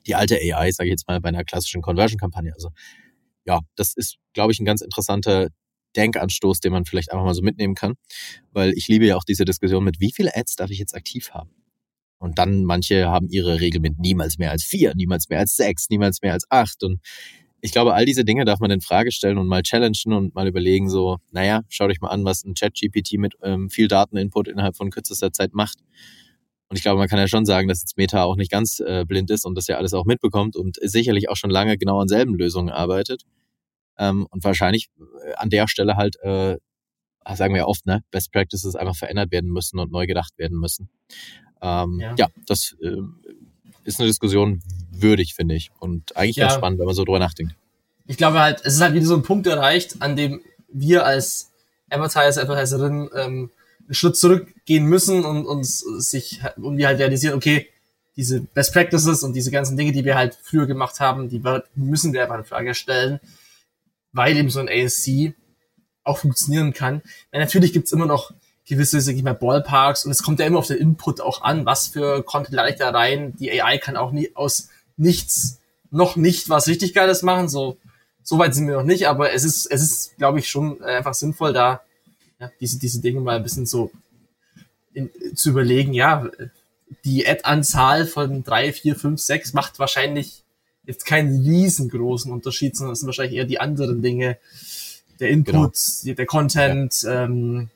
die 0.08 0.16
alte 0.16 0.36
AI, 0.36 0.72
sage 0.72 0.90
ich 0.90 0.92
jetzt 0.92 1.08
mal, 1.08 1.20
bei 1.22 1.30
einer 1.30 1.44
klassischen 1.44 1.82
Conversion-Kampagne. 1.82 2.54
Also 2.54 2.70
ja, 3.46 3.60
das 3.76 3.94
ist, 3.96 4.18
glaube 4.34 4.52
ich, 4.52 4.60
ein 4.60 4.66
ganz 4.66 4.82
interessanter 4.82 5.50
Denkanstoß, 5.96 6.60
den 6.60 6.72
man 6.72 6.86
vielleicht 6.86 7.12
einfach 7.12 7.26
mal 7.26 7.34
so 7.34 7.42
mitnehmen 7.42 7.76
kann, 7.76 7.96
weil 8.52 8.72
ich 8.74 8.88
liebe 8.88 9.06
ja 9.06 9.18
auch 9.18 9.24
diese 9.24 9.46
Diskussion 9.46 9.84
mit, 9.84 10.00
wie 10.00 10.12
viele 10.12 10.36
Ads 10.36 10.56
darf 10.56 10.70
ich 10.70 10.80
jetzt 10.80 10.96
aktiv 10.96 11.32
haben? 11.32 11.52
Und 12.18 12.38
dann 12.38 12.64
manche 12.66 13.08
haben 13.08 13.28
ihre 13.30 13.60
Regel 13.60 13.82
mit 13.82 13.98
niemals 13.98 14.38
mehr 14.38 14.52
als 14.52 14.64
vier, 14.64 14.94
niemals 14.96 15.28
mehr 15.30 15.40
als 15.40 15.56
sechs, 15.56 15.90
niemals 15.90 16.22
mehr 16.22 16.34
als 16.34 16.46
acht. 16.50 16.84
Und 16.84 17.02
ich 17.62 17.72
glaube, 17.72 17.94
all 17.94 18.06
diese 18.06 18.26
Dinge 18.26 18.44
darf 18.44 18.60
man 18.60 18.72
in 18.72 18.82
Frage 18.82 19.12
stellen 19.12 19.38
und 19.38 19.48
mal 19.48 19.62
challengen 19.62 20.14
und 20.14 20.34
mal 20.34 20.48
überlegen, 20.48 20.90
so, 20.90 21.20
naja, 21.32 21.62
schaut 21.70 21.92
euch 21.92 22.02
mal 22.02 22.10
an, 22.10 22.26
was 22.26 22.44
ein 22.44 22.56
Chat-GPT 22.56 23.14
mit 23.14 23.36
ähm, 23.44 23.70
viel 23.70 23.88
Dateninput 23.88 24.48
innerhalb 24.48 24.76
von 24.76 24.90
kürzester 24.90 25.32
Zeit 25.32 25.54
macht. 25.54 25.78
Und 26.70 26.78
ich 26.78 26.84
glaube, 26.84 26.98
man 26.98 27.08
kann 27.08 27.20
ja 27.20 27.28
schon 27.28 27.46
sagen, 27.46 27.68
dass 27.68 27.82
jetzt 27.82 27.98
Meta 27.98 28.24
auch 28.24 28.36
nicht 28.36 28.50
ganz 28.50 28.80
äh, 28.80 29.06
blind 29.06 29.30
ist 29.30 29.46
und 29.46 29.56
das 29.56 29.68
ja 29.68 29.78
alles 29.78 29.94
auch 29.94 30.06
mitbekommt 30.06 30.56
und 30.56 30.78
sicherlich 30.82 31.30
auch 31.30 31.36
schon 31.36 31.50
lange 31.50 31.78
genau 31.78 32.00
an 32.00 32.08
selben 32.08 32.34
Lösungen 32.34 32.70
arbeitet. 32.70 33.24
Ähm, 33.98 34.26
und 34.32 34.44
wahrscheinlich 34.44 34.90
äh, 35.28 35.34
an 35.36 35.50
der 35.50 35.68
Stelle 35.68 35.98
halt, 35.98 36.16
äh, 36.24 36.58
sagen 37.36 37.54
wir 37.54 37.60
ja 37.60 37.68
oft, 37.68 37.86
ne, 37.86 38.04
Best 38.10 38.32
Practices 38.32 38.76
einfach 38.76 38.96
verändert 38.96 39.32
werden 39.32 39.52
müssen 39.52 39.78
und 39.80 39.92
neu 39.92 40.08
gedacht 40.08 40.34
werden 40.38 40.58
müssen. 40.58 40.90
Ähm, 41.62 42.00
ja. 42.00 42.16
Ja. 42.18 42.28
das 42.48 42.76
äh, 42.82 42.96
ist 43.84 44.00
eine 44.00 44.08
Diskussion 44.08 44.62
würdig, 44.92 45.34
finde 45.36 45.56
ich. 45.56 45.72
Und 45.80 46.16
eigentlich 46.16 46.36
Ja. 46.38 46.46
ganz 46.48 46.58
spannend, 46.58 46.80
wenn 46.80 46.86
man 46.86 46.96
so 46.96 47.04
drüber 47.04 47.20
nachdenkt. 47.20 47.54
ich 48.08 48.18
glaube 48.18 48.40
halt, 48.40 48.62
es 48.66 48.76
ist 48.76 48.82
halt 48.82 48.94
wieder 48.94 49.06
so 49.06 49.16
ein 49.16 49.24
Punkt 49.24 49.48
erreicht, 49.48 49.96
an 50.02 50.16
dem 50.16 50.42
wir 50.74 51.06
als 51.06 51.50
Advertiser, 51.90 52.42
Advertiserinnen 52.42 53.10
ähm, 53.16 53.50
einen 53.86 53.94
Schritt 53.94 54.18
zurückgehen 54.18 54.86
müssen 54.86 55.24
und 55.26 55.46
uns 55.46 55.80
sich 55.80 56.42
und 56.58 56.78
wir 56.78 56.88
halt 56.88 57.00
realisieren, 57.00 57.36
okay, 57.36 57.68
diese 58.18 58.42
Best 58.42 58.74
Practices 58.74 59.24
und 59.24 59.34
diese 59.34 59.52
ganzen 59.52 59.78
Dinge, 59.78 59.92
die 59.94 60.04
wir 60.06 60.16
halt 60.16 60.38
früher 60.42 60.66
gemacht 60.68 61.00
haben, 61.00 61.30
die 61.30 61.42
müssen 61.76 62.12
wir 62.14 62.24
einfach 62.24 62.38
in 62.38 62.44
Frage 62.46 62.76
stellen, 62.76 63.20
weil 64.12 64.36
eben 64.36 64.50
so 64.50 64.60
ein 64.60 64.70
ASC 64.70 65.34
auch 66.04 66.18
funktionieren 66.18 66.74
kann. 66.74 67.02
Weil 67.32 67.42
natürlich 67.42 67.72
gibt's 67.74 67.92
immer 67.94 68.06
noch 68.06 68.34
gewisse, 68.72 69.00
sag 69.02 69.16
ich 69.16 69.24
mal, 69.24 69.34
Ballparks. 69.36 70.06
Und 70.06 70.12
es 70.12 70.24
kommt 70.24 70.40
ja 70.40 70.46
immer 70.46 70.60
auf 70.60 70.68
den 70.68 70.78
Input 70.78 71.22
auch 71.22 71.42
an, 71.42 71.66
was 71.66 71.88
für 71.90 72.24
Content 72.24 72.56
lade 72.56 72.72
ich 72.72 72.78
da 72.78 72.90
rein. 72.90 73.34
Die 73.40 73.52
AI 73.62 73.78
kann 73.78 73.98
auch 73.98 74.12
nie 74.12 74.32
aus 74.36 74.70
nichts 74.98 75.60
noch 75.92 76.16
nicht 76.16 76.48
was 76.50 76.68
richtig 76.68 76.94
Geiles 76.94 77.22
machen, 77.22 77.50
so 77.50 77.78
so 78.24 78.38
weit 78.40 78.54
sind 78.56 78.68
wir 78.68 78.76
noch 78.76 78.84
nicht, 78.84 79.08
aber 79.08 79.34
es 79.34 79.44
ist, 79.44 79.66
es 79.66 79.82
ist, 79.82 80.18
glaube 80.18 80.40
ich, 80.40 80.48
schon 80.50 80.80
äh, 80.82 80.98
einfach 80.98 81.16
sinnvoll, 81.16 81.54
da 81.54 81.82
ja, 82.40 82.52
diese, 82.62 82.78
diese 82.80 83.02
Dinge 83.02 83.20
mal 83.20 83.36
ein 83.36 83.44
bisschen 83.44 83.66
so 83.66 83.92
in, 84.94 85.10
zu 85.36 85.50
überlegen. 85.50 85.94
Ja, 85.94 86.28
die 87.04 87.28
Ad-Anzahl 87.28 88.06
von 88.06 88.44
drei, 88.44 88.74
vier, 88.74 88.96
fünf, 88.96 89.20
sechs 89.22 89.54
macht 89.54 89.80
wahrscheinlich 89.80 90.44
jetzt 90.86 91.06
keinen 91.06 91.42
riesengroßen 91.44 92.32
Unterschied, 92.32 92.76
sondern 92.78 92.94
es 92.94 93.00
sind 93.00 93.08
wahrscheinlich 93.08 93.36
eher 93.38 93.46
die 93.46 93.60
anderen 93.60 94.02
Dinge, 94.02 94.38
der 95.20 95.30
Input, 95.30 95.76
die- 96.04 96.16
der 96.16 96.26
Content, 96.26 97.04
ähm, 97.10 97.70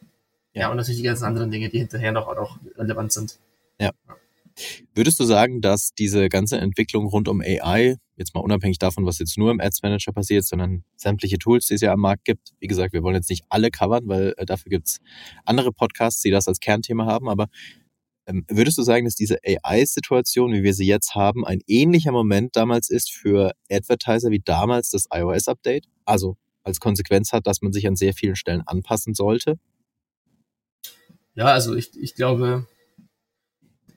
ja. 0.55 0.61
Ja. 0.61 0.71
und 0.71 0.77
natürlich 0.77 1.01
die 1.01 1.05
ganzen 1.05 1.25
anderen 1.25 1.51
Dinge, 1.51 1.69
die 1.69 1.79
hinterher 1.79 2.11
noch 2.11 2.27
auch 2.27 2.35
noch 2.35 2.59
relevant 2.77 3.11
sind. 3.11 3.39
Würdest 4.93 5.19
du 5.19 5.25
sagen, 5.25 5.61
dass 5.61 5.93
diese 5.93 6.29
ganze 6.29 6.57
Entwicklung 6.57 7.07
rund 7.07 7.27
um 7.27 7.41
AI, 7.41 7.97
jetzt 8.15 8.33
mal 8.33 8.41
unabhängig 8.41 8.77
davon, 8.77 9.05
was 9.05 9.19
jetzt 9.19 9.37
nur 9.37 9.51
im 9.51 9.59
Ads 9.59 9.83
Manager 9.83 10.13
passiert, 10.13 10.45
sondern 10.45 10.83
sämtliche 10.95 11.37
Tools, 11.37 11.67
die 11.67 11.73
es 11.73 11.81
ja 11.81 11.91
am 11.91 11.99
Markt 11.99 12.23
gibt, 12.23 12.53
wie 12.59 12.67
gesagt, 12.67 12.93
wir 12.93 13.03
wollen 13.03 13.15
jetzt 13.15 13.29
nicht 13.29 13.43
alle 13.49 13.69
covern, 13.69 14.07
weil 14.07 14.33
äh, 14.37 14.45
dafür 14.45 14.69
gibt's 14.69 14.99
andere 15.43 15.73
Podcasts, 15.73 16.21
die 16.21 16.31
das 16.31 16.47
als 16.47 16.59
Kernthema 16.61 17.05
haben, 17.05 17.27
aber 17.27 17.47
ähm, 18.27 18.45
würdest 18.49 18.77
du 18.77 18.83
sagen, 18.83 19.05
dass 19.05 19.15
diese 19.15 19.37
AI-Situation, 19.45 20.53
wie 20.53 20.63
wir 20.63 20.73
sie 20.73 20.87
jetzt 20.87 21.15
haben, 21.15 21.45
ein 21.45 21.59
ähnlicher 21.67 22.11
Moment 22.11 22.55
damals 22.55 22.89
ist 22.89 23.11
für 23.11 23.51
Advertiser 23.69 24.31
wie 24.31 24.39
damals 24.43 24.89
das 24.89 25.05
iOS-Update? 25.13 25.85
Also 26.05 26.37
als 26.63 26.79
Konsequenz 26.79 27.33
hat, 27.33 27.45
dass 27.45 27.61
man 27.61 27.71
sich 27.71 27.87
an 27.87 27.95
sehr 27.95 28.13
vielen 28.13 28.35
Stellen 28.35 28.61
anpassen 28.61 29.13
sollte? 29.13 29.59
Ja, 31.35 31.47
also 31.47 31.75
ich, 31.75 31.97
ich 32.01 32.15
glaube, 32.15 32.65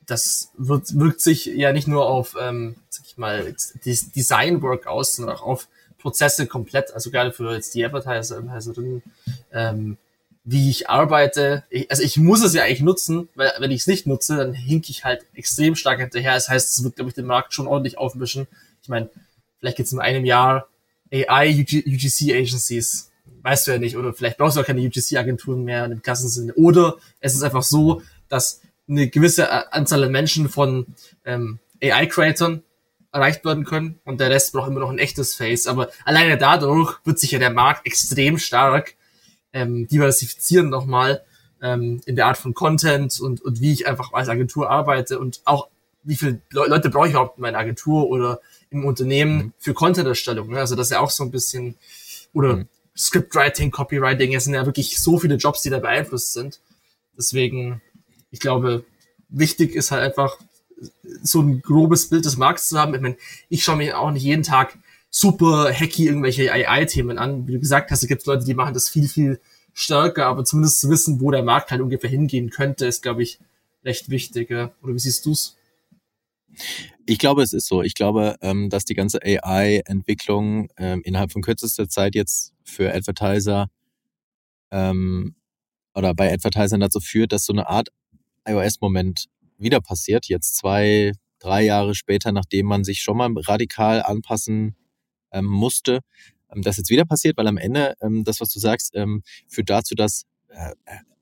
das 0.06 0.50
wird, 0.56 0.98
wirkt 0.98 1.20
sich 1.20 1.46
ja 1.46 1.72
nicht 1.72 1.86
nur 1.86 2.06
auf, 2.06 2.34
ähm, 2.40 2.76
sag 2.88 3.06
ich 3.06 3.16
mal, 3.16 3.54
Design-Work 3.84 4.86
aus, 4.86 5.14
sondern 5.14 5.36
auch 5.36 5.42
auf 5.42 5.68
Prozesse 5.98 6.46
komplett, 6.46 6.92
also 6.92 7.10
gerade 7.10 7.32
für 7.32 7.52
jetzt 7.52 7.74
die 7.74 7.84
Advertiser, 7.84 8.38
Advertiserinnen, 8.38 9.02
ähm, 9.52 9.98
wie 10.44 10.70
ich 10.70 10.88
arbeite. 10.88 11.64
Ich, 11.68 11.90
also 11.90 12.02
ich 12.02 12.16
muss 12.16 12.42
es 12.42 12.54
ja 12.54 12.62
eigentlich 12.62 12.80
nutzen, 12.80 13.28
weil 13.34 13.52
wenn 13.58 13.70
ich 13.70 13.82
es 13.82 13.86
nicht 13.86 14.06
nutze, 14.06 14.36
dann 14.36 14.54
hink 14.54 14.88
ich 14.88 15.04
halt 15.04 15.26
extrem 15.34 15.76
stark 15.76 16.00
hinterher. 16.00 16.34
Das 16.34 16.48
heißt, 16.48 16.78
es 16.78 16.84
wird, 16.84 16.96
glaube 16.96 17.10
ich, 17.10 17.14
den 17.14 17.26
Markt 17.26 17.52
schon 17.52 17.66
ordentlich 17.66 17.98
aufmischen. 17.98 18.46
Ich 18.82 18.88
meine, 18.88 19.10
vielleicht 19.58 19.76
gibt 19.76 19.88
es 19.88 19.92
in 19.92 20.00
einem 20.00 20.24
Jahr 20.24 20.68
AI 21.12 21.50
UGC 21.60 22.32
Agencies. 22.32 23.07
Weißt 23.48 23.66
du 23.66 23.70
ja 23.70 23.78
nicht. 23.78 23.96
Oder 23.96 24.12
vielleicht 24.12 24.36
brauchst 24.36 24.58
du 24.58 24.60
auch 24.60 24.66
keine 24.66 24.82
UGC-Agenturen 24.82 25.64
mehr 25.64 25.86
im 25.86 26.02
klassischen 26.02 26.28
Sinne. 26.28 26.54
Oder 26.54 26.96
es 27.20 27.34
ist 27.34 27.42
einfach 27.42 27.62
so, 27.62 28.02
dass 28.28 28.60
eine 28.86 29.08
gewisse 29.08 29.44
äh, 29.44 29.62
Anzahl 29.70 30.04
an 30.04 30.12
Menschen 30.12 30.50
von 30.50 30.84
ähm, 31.24 31.58
AI-Creatern 31.82 32.62
erreicht 33.10 33.46
werden 33.46 33.64
können 33.64 34.00
und 34.04 34.20
der 34.20 34.28
Rest 34.28 34.52
braucht 34.52 34.68
immer 34.68 34.80
noch 34.80 34.90
ein 34.90 34.98
echtes 34.98 35.34
Face. 35.34 35.66
Aber 35.66 35.88
alleine 36.04 36.36
dadurch 36.36 36.98
wird 37.04 37.18
sich 37.18 37.30
ja 37.30 37.38
der 37.38 37.48
Markt 37.48 37.86
extrem 37.86 38.36
stark 38.36 38.96
ähm, 39.54 39.88
diversifizieren 39.88 40.68
nochmal 40.68 41.22
ähm, 41.62 42.02
in 42.04 42.16
der 42.16 42.26
Art 42.26 42.36
von 42.36 42.52
Content 42.52 43.18
und, 43.18 43.40
und 43.40 43.62
wie 43.62 43.72
ich 43.72 43.86
einfach 43.86 44.12
als 44.12 44.28
Agentur 44.28 44.68
arbeite 44.68 45.18
und 45.18 45.40
auch 45.46 45.68
wie 46.02 46.16
viele 46.16 46.42
Leute 46.50 46.90
brauche 46.90 47.06
ich 47.06 47.12
überhaupt 47.12 47.38
in 47.38 47.42
meiner 47.42 47.58
Agentur 47.58 48.10
oder 48.10 48.40
im 48.68 48.84
Unternehmen 48.84 49.36
mhm. 49.36 49.52
für 49.58 49.72
Content-Erstellung. 49.72 50.50
Ne? 50.50 50.58
Also 50.58 50.76
das 50.76 50.88
ist 50.88 50.92
ja 50.92 51.00
auch 51.00 51.10
so 51.10 51.24
ein 51.24 51.30
bisschen, 51.30 51.76
oder 52.34 52.56
mhm. 52.56 52.68
Scriptwriting, 52.98 53.70
Copywriting, 53.70 54.34
es 54.34 54.44
sind 54.44 54.54
ja 54.54 54.66
wirklich 54.66 55.00
so 55.00 55.18
viele 55.18 55.36
Jobs, 55.36 55.62
die 55.62 55.70
da 55.70 55.78
beeinflusst 55.78 56.32
sind. 56.32 56.60
Deswegen, 57.16 57.80
ich 58.30 58.40
glaube, 58.40 58.84
wichtig 59.28 59.74
ist 59.74 59.90
halt 59.90 60.02
einfach, 60.02 60.38
so 61.22 61.40
ein 61.40 61.62
grobes 61.62 62.08
Bild 62.08 62.24
des 62.24 62.36
Marktes 62.36 62.68
zu 62.68 62.78
haben. 62.78 62.94
Ich 62.94 63.00
meine, 63.00 63.16
ich 63.48 63.64
schaue 63.64 63.76
mir 63.76 63.98
auch 63.98 64.10
nicht 64.10 64.22
jeden 64.22 64.42
Tag 64.42 64.78
super 65.10 65.72
hacky 65.72 66.06
irgendwelche 66.06 66.52
AI-Themen 66.52 67.18
an. 67.18 67.46
Wie 67.46 67.52
du 67.52 67.60
gesagt 67.60 67.90
hast, 67.90 68.02
es 68.02 68.08
gibt 68.08 68.26
Leute, 68.26 68.44
die 68.44 68.54
machen 68.54 68.74
das 68.74 68.88
viel, 68.88 69.08
viel 69.08 69.40
stärker, 69.72 70.26
aber 70.26 70.44
zumindest 70.44 70.80
zu 70.80 70.90
wissen, 70.90 71.20
wo 71.20 71.30
der 71.30 71.42
Markt 71.42 71.70
halt 71.70 71.80
ungefähr 71.80 72.10
hingehen 72.10 72.50
könnte, 72.50 72.86
ist, 72.86 73.02
glaube 73.02 73.22
ich, 73.22 73.38
recht 73.84 74.10
wichtig. 74.10 74.50
Oder 74.50 74.70
wie 74.82 74.98
siehst 74.98 75.24
du's? 75.24 75.56
Ich 77.06 77.18
glaube, 77.18 77.42
es 77.42 77.52
ist 77.52 77.66
so. 77.66 77.82
Ich 77.82 77.94
glaube, 77.94 78.36
ähm, 78.40 78.68
dass 78.70 78.84
die 78.84 78.94
ganze 78.94 79.20
AI-Entwicklung 79.22 80.68
ähm, 80.76 81.02
innerhalb 81.04 81.32
von 81.32 81.42
kürzester 81.42 81.88
Zeit 81.88 82.14
jetzt 82.14 82.52
für 82.68 82.94
Advertiser 82.94 83.68
ähm, 84.70 85.34
oder 85.94 86.14
bei 86.14 86.32
Advertisern 86.32 86.80
dazu 86.80 87.00
führt, 87.00 87.32
dass 87.32 87.44
so 87.44 87.52
eine 87.52 87.68
Art 87.68 87.88
iOS-Moment 88.46 89.26
wieder 89.58 89.80
passiert. 89.80 90.26
Jetzt 90.26 90.56
zwei, 90.56 91.12
drei 91.38 91.64
Jahre 91.64 91.94
später, 91.94 92.32
nachdem 92.32 92.66
man 92.66 92.84
sich 92.84 93.00
schon 93.00 93.16
mal 93.16 93.32
radikal 93.36 94.02
anpassen 94.02 94.76
ähm, 95.32 95.46
musste, 95.46 96.00
ähm, 96.50 96.62
das 96.62 96.76
jetzt 96.76 96.90
wieder 96.90 97.04
passiert, 97.04 97.36
weil 97.36 97.46
am 97.46 97.56
Ende 97.56 97.94
ähm, 98.00 98.24
das, 98.24 98.40
was 98.40 98.50
du 98.52 98.58
sagst, 98.58 98.94
ähm, 98.94 99.22
führt 99.48 99.70
dazu, 99.70 99.94
dass 99.94 100.24
äh, 100.48 100.72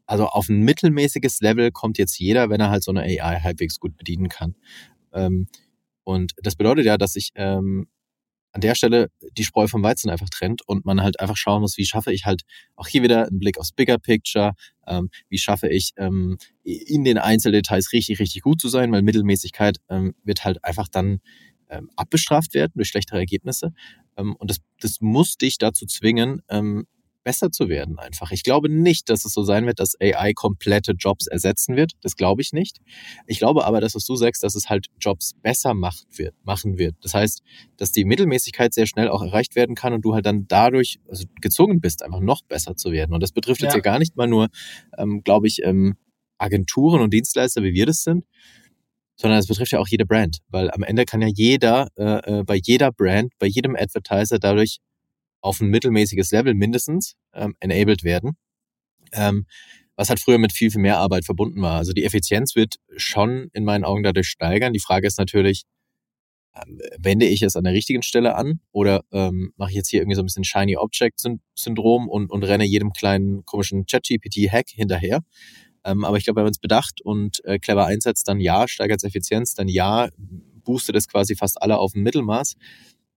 also 0.06 0.26
auf 0.26 0.48
ein 0.48 0.60
mittelmäßiges 0.60 1.40
Level 1.40 1.72
kommt 1.72 1.98
jetzt 1.98 2.18
jeder, 2.18 2.48
wenn 2.48 2.60
er 2.60 2.70
halt 2.70 2.84
so 2.84 2.92
eine 2.92 3.02
AI 3.02 3.40
halbwegs 3.40 3.80
gut 3.80 3.96
bedienen 3.96 4.28
kann. 4.28 4.54
Ähm, 5.12 5.48
und 6.04 6.34
das 6.36 6.54
bedeutet 6.54 6.86
ja, 6.86 6.96
dass 6.96 7.16
ich 7.16 7.30
ähm, 7.34 7.88
an 8.56 8.62
der 8.62 8.74
Stelle 8.74 9.10
die 9.32 9.44
Spreu 9.44 9.68
vom 9.68 9.82
Weizen 9.82 10.08
einfach 10.08 10.30
trennt 10.30 10.66
und 10.66 10.86
man 10.86 11.02
halt 11.02 11.20
einfach 11.20 11.36
schauen 11.36 11.60
muss, 11.60 11.76
wie 11.76 11.84
schaffe 11.84 12.10
ich 12.10 12.24
halt 12.24 12.40
auch 12.74 12.88
hier 12.88 13.02
wieder 13.02 13.26
einen 13.26 13.38
Blick 13.38 13.58
aufs 13.58 13.72
Bigger 13.72 13.98
Picture, 13.98 14.54
ähm, 14.86 15.10
wie 15.28 15.36
schaffe 15.36 15.68
ich 15.68 15.92
ähm, 15.98 16.38
in 16.64 17.04
den 17.04 17.18
Einzeldetails 17.18 17.92
richtig, 17.92 18.18
richtig 18.18 18.40
gut 18.40 18.58
zu 18.58 18.68
sein, 18.68 18.90
weil 18.92 19.02
Mittelmäßigkeit 19.02 19.76
ähm, 19.90 20.14
wird 20.24 20.44
halt 20.44 20.64
einfach 20.64 20.88
dann 20.88 21.20
ähm, 21.68 21.90
abbestraft 21.96 22.54
werden 22.54 22.72
durch 22.76 22.88
schlechtere 22.88 23.18
Ergebnisse. 23.18 23.74
Ähm, 24.16 24.34
und 24.36 24.48
das, 24.48 24.56
das 24.80 25.02
muss 25.02 25.36
dich 25.36 25.58
dazu 25.58 25.84
zwingen, 25.84 26.40
ähm, 26.48 26.86
besser 27.26 27.50
zu 27.50 27.68
werden 27.68 27.98
einfach. 27.98 28.30
Ich 28.30 28.44
glaube 28.44 28.68
nicht, 28.68 29.10
dass 29.10 29.24
es 29.24 29.34
so 29.34 29.42
sein 29.42 29.66
wird, 29.66 29.80
dass 29.80 30.00
AI 30.00 30.32
komplette 30.32 30.92
Jobs 30.92 31.26
ersetzen 31.26 31.74
wird. 31.74 31.94
Das 32.00 32.14
glaube 32.14 32.40
ich 32.40 32.52
nicht. 32.52 32.78
Ich 33.26 33.40
glaube 33.40 33.64
aber, 33.64 33.80
dass 33.80 33.96
was 33.96 34.06
du 34.06 34.14
sagst, 34.14 34.44
dass 34.44 34.54
es 34.54 34.70
halt 34.70 34.86
Jobs 35.00 35.34
besser 35.42 35.74
macht 35.74 36.06
wird, 36.16 36.36
machen 36.44 36.78
wird. 36.78 36.94
Das 37.02 37.14
heißt, 37.14 37.42
dass 37.78 37.90
die 37.90 38.04
Mittelmäßigkeit 38.04 38.72
sehr 38.72 38.86
schnell 38.86 39.08
auch 39.08 39.22
erreicht 39.22 39.56
werden 39.56 39.74
kann 39.74 39.92
und 39.92 40.02
du 40.02 40.14
halt 40.14 40.24
dann 40.24 40.46
dadurch 40.46 41.00
also 41.08 41.24
gezwungen 41.40 41.80
bist, 41.80 42.04
einfach 42.04 42.20
noch 42.20 42.42
besser 42.44 42.76
zu 42.76 42.92
werden. 42.92 43.12
Und 43.12 43.24
das 43.24 43.32
betrifft 43.32 43.60
ja. 43.60 43.66
jetzt 43.66 43.74
ja 43.74 43.80
gar 43.80 43.98
nicht 43.98 44.14
mal 44.14 44.28
nur, 44.28 44.46
ähm, 44.96 45.24
glaube 45.24 45.48
ich, 45.48 45.64
ähm, 45.64 45.96
Agenturen 46.38 47.00
und 47.00 47.12
Dienstleister, 47.12 47.64
wie 47.64 47.74
wir 47.74 47.86
das 47.86 48.04
sind, 48.04 48.24
sondern 49.16 49.40
es 49.40 49.48
betrifft 49.48 49.72
ja 49.72 49.80
auch 49.80 49.88
jede 49.88 50.06
Brand, 50.06 50.38
weil 50.48 50.70
am 50.70 50.84
Ende 50.84 51.04
kann 51.06 51.22
ja 51.22 51.28
jeder 51.28 51.88
äh, 51.96 52.40
äh 52.40 52.44
bei 52.44 52.60
jeder 52.62 52.92
Brand, 52.92 53.32
bei 53.40 53.48
jedem 53.48 53.74
Advertiser 53.74 54.38
dadurch 54.38 54.78
auf 55.46 55.60
ein 55.60 55.68
mittelmäßiges 55.68 56.30
Level 56.32 56.54
mindestens 56.54 57.14
ähm, 57.32 57.54
enabled 57.60 58.02
werden. 58.04 58.36
Ähm, 59.12 59.46
was 59.96 60.10
halt 60.10 60.20
früher 60.20 60.38
mit 60.38 60.52
viel, 60.52 60.70
viel 60.70 60.82
mehr 60.82 60.98
Arbeit 60.98 61.24
verbunden 61.24 61.62
war. 61.62 61.76
Also 61.78 61.92
die 61.92 62.04
Effizienz 62.04 62.54
wird 62.54 62.74
schon 62.96 63.48
in 63.54 63.64
meinen 63.64 63.84
Augen 63.84 64.02
dadurch 64.02 64.28
steigern. 64.28 64.74
Die 64.74 64.80
Frage 64.80 65.06
ist 65.06 65.18
natürlich, 65.18 65.62
ähm, 66.54 66.80
wende 66.98 67.26
ich 67.26 67.42
es 67.42 67.56
an 67.56 67.64
der 67.64 67.72
richtigen 67.72 68.02
Stelle 68.02 68.34
an 68.34 68.60
oder 68.72 69.04
ähm, 69.12 69.52
mache 69.56 69.70
ich 69.70 69.76
jetzt 69.76 69.88
hier 69.88 70.00
irgendwie 70.00 70.16
so 70.16 70.22
ein 70.22 70.26
bisschen 70.26 70.44
Shiny 70.44 70.76
Object 70.76 71.22
Syndrom 71.54 72.08
und, 72.08 72.30
und 72.30 72.42
renne 72.42 72.64
jedem 72.64 72.92
kleinen 72.92 73.44
komischen 73.46 73.86
ChatGPT-Hack 73.86 74.68
hinterher? 74.68 75.22
Ähm, 75.84 76.04
aber 76.04 76.18
ich 76.18 76.24
glaube, 76.24 76.38
wenn 76.38 76.46
man 76.46 76.52
es 76.52 76.58
bedacht 76.58 77.00
und 77.00 77.42
äh, 77.44 77.58
clever 77.58 77.86
einsetzt, 77.86 78.28
dann 78.28 78.40
ja, 78.40 78.68
steigert 78.68 78.98
es 78.98 79.04
Effizienz, 79.04 79.54
dann 79.54 79.68
ja, 79.68 80.08
boostet 80.64 80.96
es 80.96 81.08
quasi 81.08 81.36
fast 81.36 81.62
alle 81.62 81.78
auf 81.78 81.94
ein 81.94 82.02
Mittelmaß. 82.02 82.56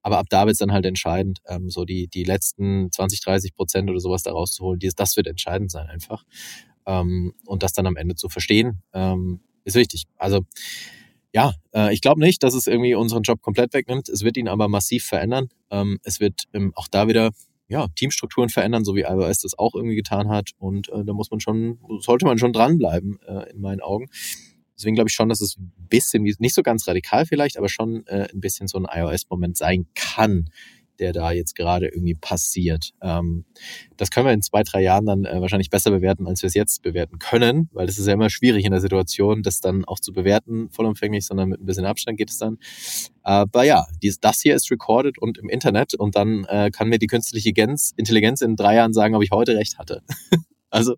Aber 0.01 0.17
ab 0.17 0.27
da 0.29 0.45
wird 0.45 0.53
es 0.53 0.59
dann 0.59 0.71
halt 0.71 0.85
entscheidend, 0.85 1.39
ähm, 1.47 1.69
so 1.69 1.85
die, 1.85 2.07
die 2.07 2.23
letzten 2.23 2.91
20, 2.91 3.21
30 3.21 3.55
Prozent 3.55 3.89
oder 3.89 3.99
sowas 3.99 4.23
da 4.23 4.31
rauszuholen. 4.31 4.79
Dies, 4.79 4.95
das 4.95 5.17
wird 5.17 5.27
entscheidend 5.27 5.71
sein 5.71 5.87
einfach. 5.87 6.23
Ähm, 6.85 7.33
und 7.45 7.63
das 7.63 7.73
dann 7.73 7.87
am 7.87 7.95
Ende 7.95 8.15
zu 8.15 8.29
verstehen, 8.29 8.81
ähm, 8.93 9.41
ist 9.63 9.75
wichtig. 9.75 10.05
Also 10.17 10.45
ja, 11.33 11.53
äh, 11.73 11.93
ich 11.93 12.01
glaube 12.01 12.21
nicht, 12.21 12.41
dass 12.43 12.53
es 12.53 12.67
irgendwie 12.67 12.95
unseren 12.95 13.23
Job 13.23 13.41
komplett 13.41 13.73
wegnimmt. 13.73 14.09
Es 14.09 14.23
wird 14.23 14.37
ihn 14.37 14.47
aber 14.47 14.67
massiv 14.67 15.05
verändern. 15.05 15.49
Ähm, 15.69 15.99
es 16.03 16.19
wird 16.19 16.43
ähm, 16.53 16.71
auch 16.75 16.87
da 16.87 17.07
wieder 17.07 17.31
ja, 17.67 17.87
Teamstrukturen 17.95 18.49
verändern, 18.49 18.83
so 18.83 18.95
wie 18.95 19.01
iOS 19.01 19.41
das 19.41 19.57
auch 19.57 19.75
irgendwie 19.75 19.95
getan 19.95 20.27
hat. 20.29 20.51
Und 20.57 20.89
äh, 20.89 21.05
da 21.05 21.13
muss 21.13 21.29
man 21.29 21.39
schon, 21.39 21.79
sollte 21.99 22.25
man 22.25 22.39
schon 22.39 22.51
dranbleiben, 22.51 23.19
äh, 23.27 23.51
in 23.51 23.61
meinen 23.61 23.81
Augen. 23.81 24.07
Deswegen 24.79 24.95
glaube 24.95 25.09
ich 25.09 25.13
schon, 25.13 25.27
dass 25.27 25.41
es 25.41 25.57
ein 25.57 25.73
bisschen, 25.89 26.23
nicht 26.23 26.55
so 26.55 26.63
ganz 26.63 26.87
radikal 26.87 27.25
vielleicht, 27.25 27.57
aber 27.57 27.67
schon 27.67 28.07
äh, 28.07 28.29
ein 28.33 28.39
bisschen 28.39 28.69
so 28.69 28.77
ein 28.79 28.87
iOS-Moment 28.89 29.57
sein 29.57 29.87
kann, 29.93 30.49
der 30.99 31.11
da 31.11 31.31
jetzt 31.31 31.55
gerade 31.55 31.87
irgendwie 31.87 32.13
passiert. 32.13 32.91
Ähm, 33.01 33.45
das 33.97 34.09
können 34.09 34.25
wir 34.25 34.33
in 34.33 34.41
zwei, 34.41 34.63
drei 34.63 34.81
Jahren 34.81 35.05
dann 35.05 35.25
äh, 35.25 35.41
wahrscheinlich 35.41 35.69
besser 35.69 35.91
bewerten, 35.91 36.27
als 36.27 36.41
wir 36.41 36.47
es 36.47 36.53
jetzt 36.53 36.81
bewerten 36.81 37.19
können, 37.19 37.69
weil 37.73 37.89
es 37.89 37.97
ist 37.97 38.07
ja 38.07 38.13
immer 38.13 38.29
schwierig 38.29 38.65
in 38.65 38.71
der 38.71 38.81
Situation, 38.81 39.43
das 39.43 39.59
dann 39.59 39.83
auch 39.85 39.99
zu 39.99 40.13
bewerten, 40.13 40.69
vollumfänglich, 40.69 41.25
sondern 41.25 41.49
mit 41.49 41.61
ein 41.61 41.65
bisschen 41.65 41.85
Abstand 41.85 42.17
geht 42.17 42.29
es 42.29 42.37
dann. 42.37 42.57
Aber 43.21 43.63
ja, 43.63 43.85
dies, 44.01 44.19
das 44.19 44.39
hier 44.39 44.55
ist 44.55 44.71
recorded 44.71 45.17
und 45.17 45.37
im 45.37 45.49
Internet 45.49 45.93
und 45.93 46.15
dann 46.15 46.45
äh, 46.45 46.69
kann 46.71 46.89
mir 46.89 46.99
die 46.99 47.07
künstliche 47.07 47.49
Intelligenz 47.49 48.41
in 48.41 48.55
drei 48.55 48.75
Jahren 48.75 48.93
sagen, 48.93 49.15
ob 49.15 49.23
ich 49.23 49.31
heute 49.31 49.55
recht 49.55 49.77
hatte. 49.77 50.03
also 50.69 50.95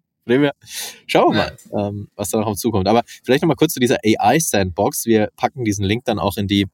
schauen 1.08 1.36
wir 1.36 1.52
mal, 1.72 1.90
ähm, 1.90 2.10
was 2.16 2.30
da 2.30 2.40
noch 2.40 2.48
auf 2.48 2.58
zukommt. 2.58 2.88
Aber 2.88 3.04
vielleicht 3.24 3.42
nochmal 3.42 3.56
kurz 3.56 3.74
zu 3.74 3.80
dieser 3.80 3.98
AI-Sandbox. 4.06 5.06
Wir 5.06 5.30
packen 5.36 5.66
diesen 5.66 5.86
Link 5.86 6.06
dann 6.06 6.20
auch 6.20 6.38
in 6.38 6.48
die 6.48 6.68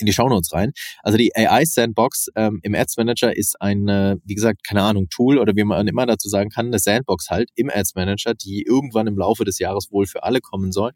in 0.00 0.06
die 0.06 0.12
Shownotes 0.12 0.52
rein. 0.52 0.72
Also 1.02 1.18
die 1.18 1.34
AI 1.34 1.64
Sandbox 1.64 2.28
ähm, 2.36 2.60
im 2.62 2.74
Ads 2.74 2.96
Manager 2.96 3.36
ist 3.36 3.60
ein, 3.60 3.88
äh, 3.88 4.16
wie 4.24 4.34
gesagt, 4.34 4.64
keine 4.64 4.82
Ahnung, 4.82 5.08
Tool 5.08 5.38
oder 5.38 5.54
wie 5.56 5.64
man 5.64 5.88
immer 5.88 6.06
dazu 6.06 6.28
sagen 6.28 6.50
kann, 6.50 6.66
eine 6.66 6.78
Sandbox 6.78 7.30
halt 7.30 7.50
im 7.56 7.70
Ads 7.70 7.94
Manager, 7.94 8.34
die 8.34 8.62
irgendwann 8.62 9.06
im 9.06 9.18
Laufe 9.18 9.44
des 9.44 9.58
Jahres 9.58 9.90
wohl 9.90 10.06
für 10.06 10.22
alle 10.22 10.40
kommen 10.40 10.72
soll, 10.72 10.92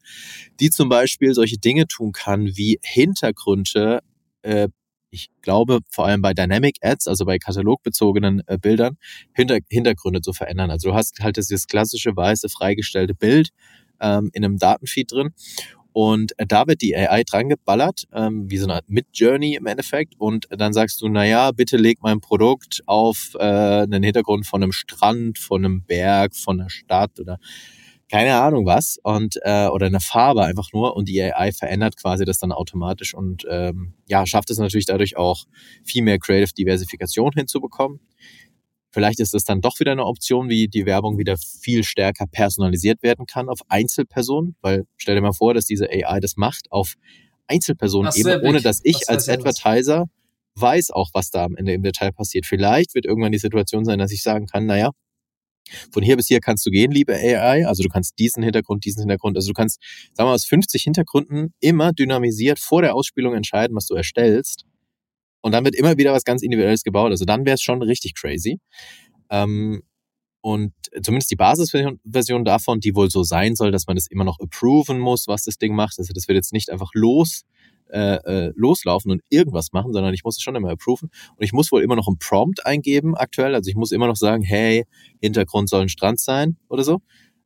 die 0.61 0.71
zum 0.71 0.89
Beispiel 0.89 1.35
solche 1.35 1.59
Dinge 1.59 1.87
tun 1.87 2.13
kann, 2.13 2.57
wie 2.57 2.79
Hintergründe 2.83 4.01
äh, 4.43 4.69
ich 5.13 5.29
glaube, 5.43 5.81
vor 5.91 6.07
allem 6.07 6.23
bei 6.23 6.35
Dynamic 6.35 6.79
Ads, 6.83 7.09
also 7.09 7.27
bei 7.27 7.39
katalogbezogenen 7.39 8.43
äh, 8.49 8.59
Bildern, 8.59 8.99
Hinter 9.35 9.59
Hintergründe 9.71 10.23
zu 10.23 10.33
verändern. 10.35 10.71
Also 10.73 10.91
du 10.91 10.97
hast 10.97 11.21
halt 11.21 11.39
dieses 11.39 11.69
klassische 11.69 12.17
weiße 12.17 12.49
freigestellte 12.51 13.15
Bild 13.15 13.51
ähm, 14.01 14.31
in 14.35 14.45
einem 14.45 14.59
Datenfeed 14.59 15.13
drin 15.13 15.31
Und 15.95 16.33
äh, 16.39 16.47
da 16.47 16.67
wird 16.67 16.83
die 16.83 16.97
AI 16.97 17.25
dran 17.25 17.51
geballert, 17.51 18.05
ähm, 18.15 18.51
wie 18.51 18.59
so 18.59 18.67
eine 18.67 18.75
Art 18.77 18.89
Mid-Journey 18.89 19.57
im 19.57 19.67
Endeffekt. 19.67 20.15
Und 20.19 20.47
dann 20.51 20.73
sagst 20.73 21.03
du, 21.03 21.09
na 21.09 21.27
ja, 21.27 21.53
bitte 21.53 21.77
leg 21.77 21.99
mein 22.03 22.21
Produkt 22.21 22.83
auf 22.87 23.35
äh, 23.39 23.43
einen 23.43 24.03
Hintergrund 24.03 24.47
von 24.47 24.63
einem 24.63 24.73
Strand, 24.73 25.39
von 25.39 25.65
einem 25.65 25.85
Berg, 25.85 26.35
von 26.35 26.61
einer 26.61 26.71
Stadt 26.71 27.21
oder 27.21 27.39
keine 28.13 28.39
Ahnung 28.39 28.67
was 28.67 28.99
und 29.03 29.39
äh, 29.43 29.69
oder 29.69 29.87
eine 29.87 30.01
Farbe 30.01 30.45
einfach 30.45 30.71
nur 30.75 30.95
und 30.97 31.09
die 31.09 31.23
AI 31.23 31.51
verändert 31.51 31.97
quasi 31.97 32.27
das 32.27 32.39
dann 32.39 32.53
automatisch 32.53 33.15
und 33.15 33.47
ähm, 33.49 33.95
ja 34.07 34.27
schafft 34.27 34.51
es 34.51 34.59
natürlich 34.59 34.85
dadurch 34.85 35.17
auch 35.17 35.47
viel 35.83 36.03
mehr 36.03 36.19
Creative 36.19 36.53
Diversifikation 36.53 37.33
hinzubekommen. 37.35 38.01
Vielleicht 38.91 39.19
ist 39.19 39.33
es 39.35 39.45
dann 39.45 39.63
doch 39.63 39.81
wieder 39.81 39.93
eine 39.93 40.05
Option, 40.05 40.51
wie 40.51 40.69
die 40.69 40.85
Werbung 40.85 41.17
wieder 41.17 41.39
viel 41.39 41.85
stärker 41.85 42.27
personalisiert 42.27 43.03
werden 43.03 43.25
kann 43.25 43.49
auf 43.49 43.61
Einzelpersonen, 43.69 44.57
weil 44.61 44.85
stell 44.99 45.15
dir 45.15 45.23
mal 45.23 45.33
vor, 45.33 45.55
dass 45.55 45.65
diese 45.65 45.89
AI 45.89 46.21
das 46.21 46.37
macht 46.37 46.71
auf 46.71 46.97
Einzelpersonen 47.47 48.13
eben, 48.15 48.43
ohne 48.43 48.61
dass 48.61 48.83
ich 48.85 49.09
als 49.09 49.31
Advertiser 49.31 50.05
weiß 50.57 50.91
auch, 50.91 51.09
was 51.15 51.31
da 51.31 51.45
am 51.45 51.57
Ende 51.57 51.73
im 51.73 51.83
Detail 51.83 52.13
passiert. 52.13 52.45
Vielleicht 52.45 52.95
wird 52.95 53.07
irgendwann 53.07 53.33
die 53.33 53.39
Situation 53.39 53.87
sein, 53.87 53.99
dass 53.99 54.13
ich 54.13 54.23
sagen 54.23 54.45
kann, 54.45 54.67
naja, 54.67 54.91
von 55.93 56.03
hier 56.03 56.17
bis 56.17 56.29
hier 56.29 56.41
kannst 56.41 56.65
du 56.67 56.71
gehen, 56.71 56.91
liebe 56.91 57.15
AI. 57.15 57.67
Also 57.67 57.83
du 57.83 57.89
kannst 57.89 58.19
diesen 58.19 58.43
Hintergrund, 58.43 58.85
diesen 58.85 59.01
Hintergrund, 59.01 59.37
also 59.37 59.49
du 59.49 59.55
kannst, 59.55 59.81
sagen 60.15 60.27
wir 60.27 60.31
mal, 60.31 60.35
aus 60.35 60.45
50 60.45 60.83
Hintergründen 60.83 61.55
immer 61.61 61.93
dynamisiert 61.93 62.59
vor 62.59 62.83
der 62.83 62.95
Ausspielung 62.95 63.35
entscheiden, 63.35 63.77
was 63.77 63.87
du 63.87 63.95
erstellst. 63.95 64.65
Und 65.41 65.53
dann 65.53 65.65
wird 65.65 65.75
immer 65.75 65.97
wieder 65.99 66.13
was 66.13 66.25
ganz 66.25 66.43
Individuelles 66.43 66.83
gebaut. 66.83 67.11
Also 67.11 67.25
dann 67.25 67.45
wäre 67.45 67.55
es 67.55 67.63
schon 67.63 67.83
richtig 67.83 68.15
crazy. 68.15 68.61
Ähm, 69.31 69.83
und 70.43 70.73
zumindest 71.03 71.31
die 71.31 71.37
Basisversion 71.37 72.45
davon, 72.45 72.81
die 72.81 72.95
wohl 72.95 73.09
so 73.11 73.23
sein 73.23 73.55
soll, 73.55 73.71
dass 73.71 73.87
man 73.87 73.97
das 73.97 74.09
immer 74.09 74.25
noch 74.25 74.39
approven 74.41 74.99
muss, 74.99 75.29
was 75.29 75.45
das 75.45 75.57
Ding 75.57 75.75
macht. 75.75 75.99
Also 75.99 76.13
das 76.13 76.29
wird 76.29 76.37
jetzt 76.37 76.53
nicht 76.53 76.71
einfach 76.71 76.91
los 76.95 77.45
äh, 77.93 78.17
äh, 78.25 78.53
loslaufen 78.57 79.11
und 79.11 79.23
irgendwas 79.29 79.73
machen, 79.73 79.93
sondern 79.93 80.15
ich 80.15 80.25
muss 80.25 80.37
es 80.37 80.43
schon 80.43 80.57
immer 80.57 80.71
approven. 80.71 81.11
Und 81.37 81.45
ich 81.45 81.53
muss 81.53 81.71
wohl 81.71 81.83
immer 81.83 81.95
noch 81.95 82.09
einen 82.09 82.19
Prompt 82.19 82.65
eingeben 82.65 83.15
aktuell. 83.15 83.55
Also 83.55 83.69
ich 83.69 83.77
muss 83.77 83.93
immer 83.93 84.07
noch 84.07 84.17
sagen, 84.17 84.43
hey, 84.43 84.87
Hintergrund 85.21 85.69
soll 85.69 85.83
ein 85.83 85.89
Strand 85.89 86.19
sein 86.19 86.57
oder 86.69 86.85
so. 86.85 87.03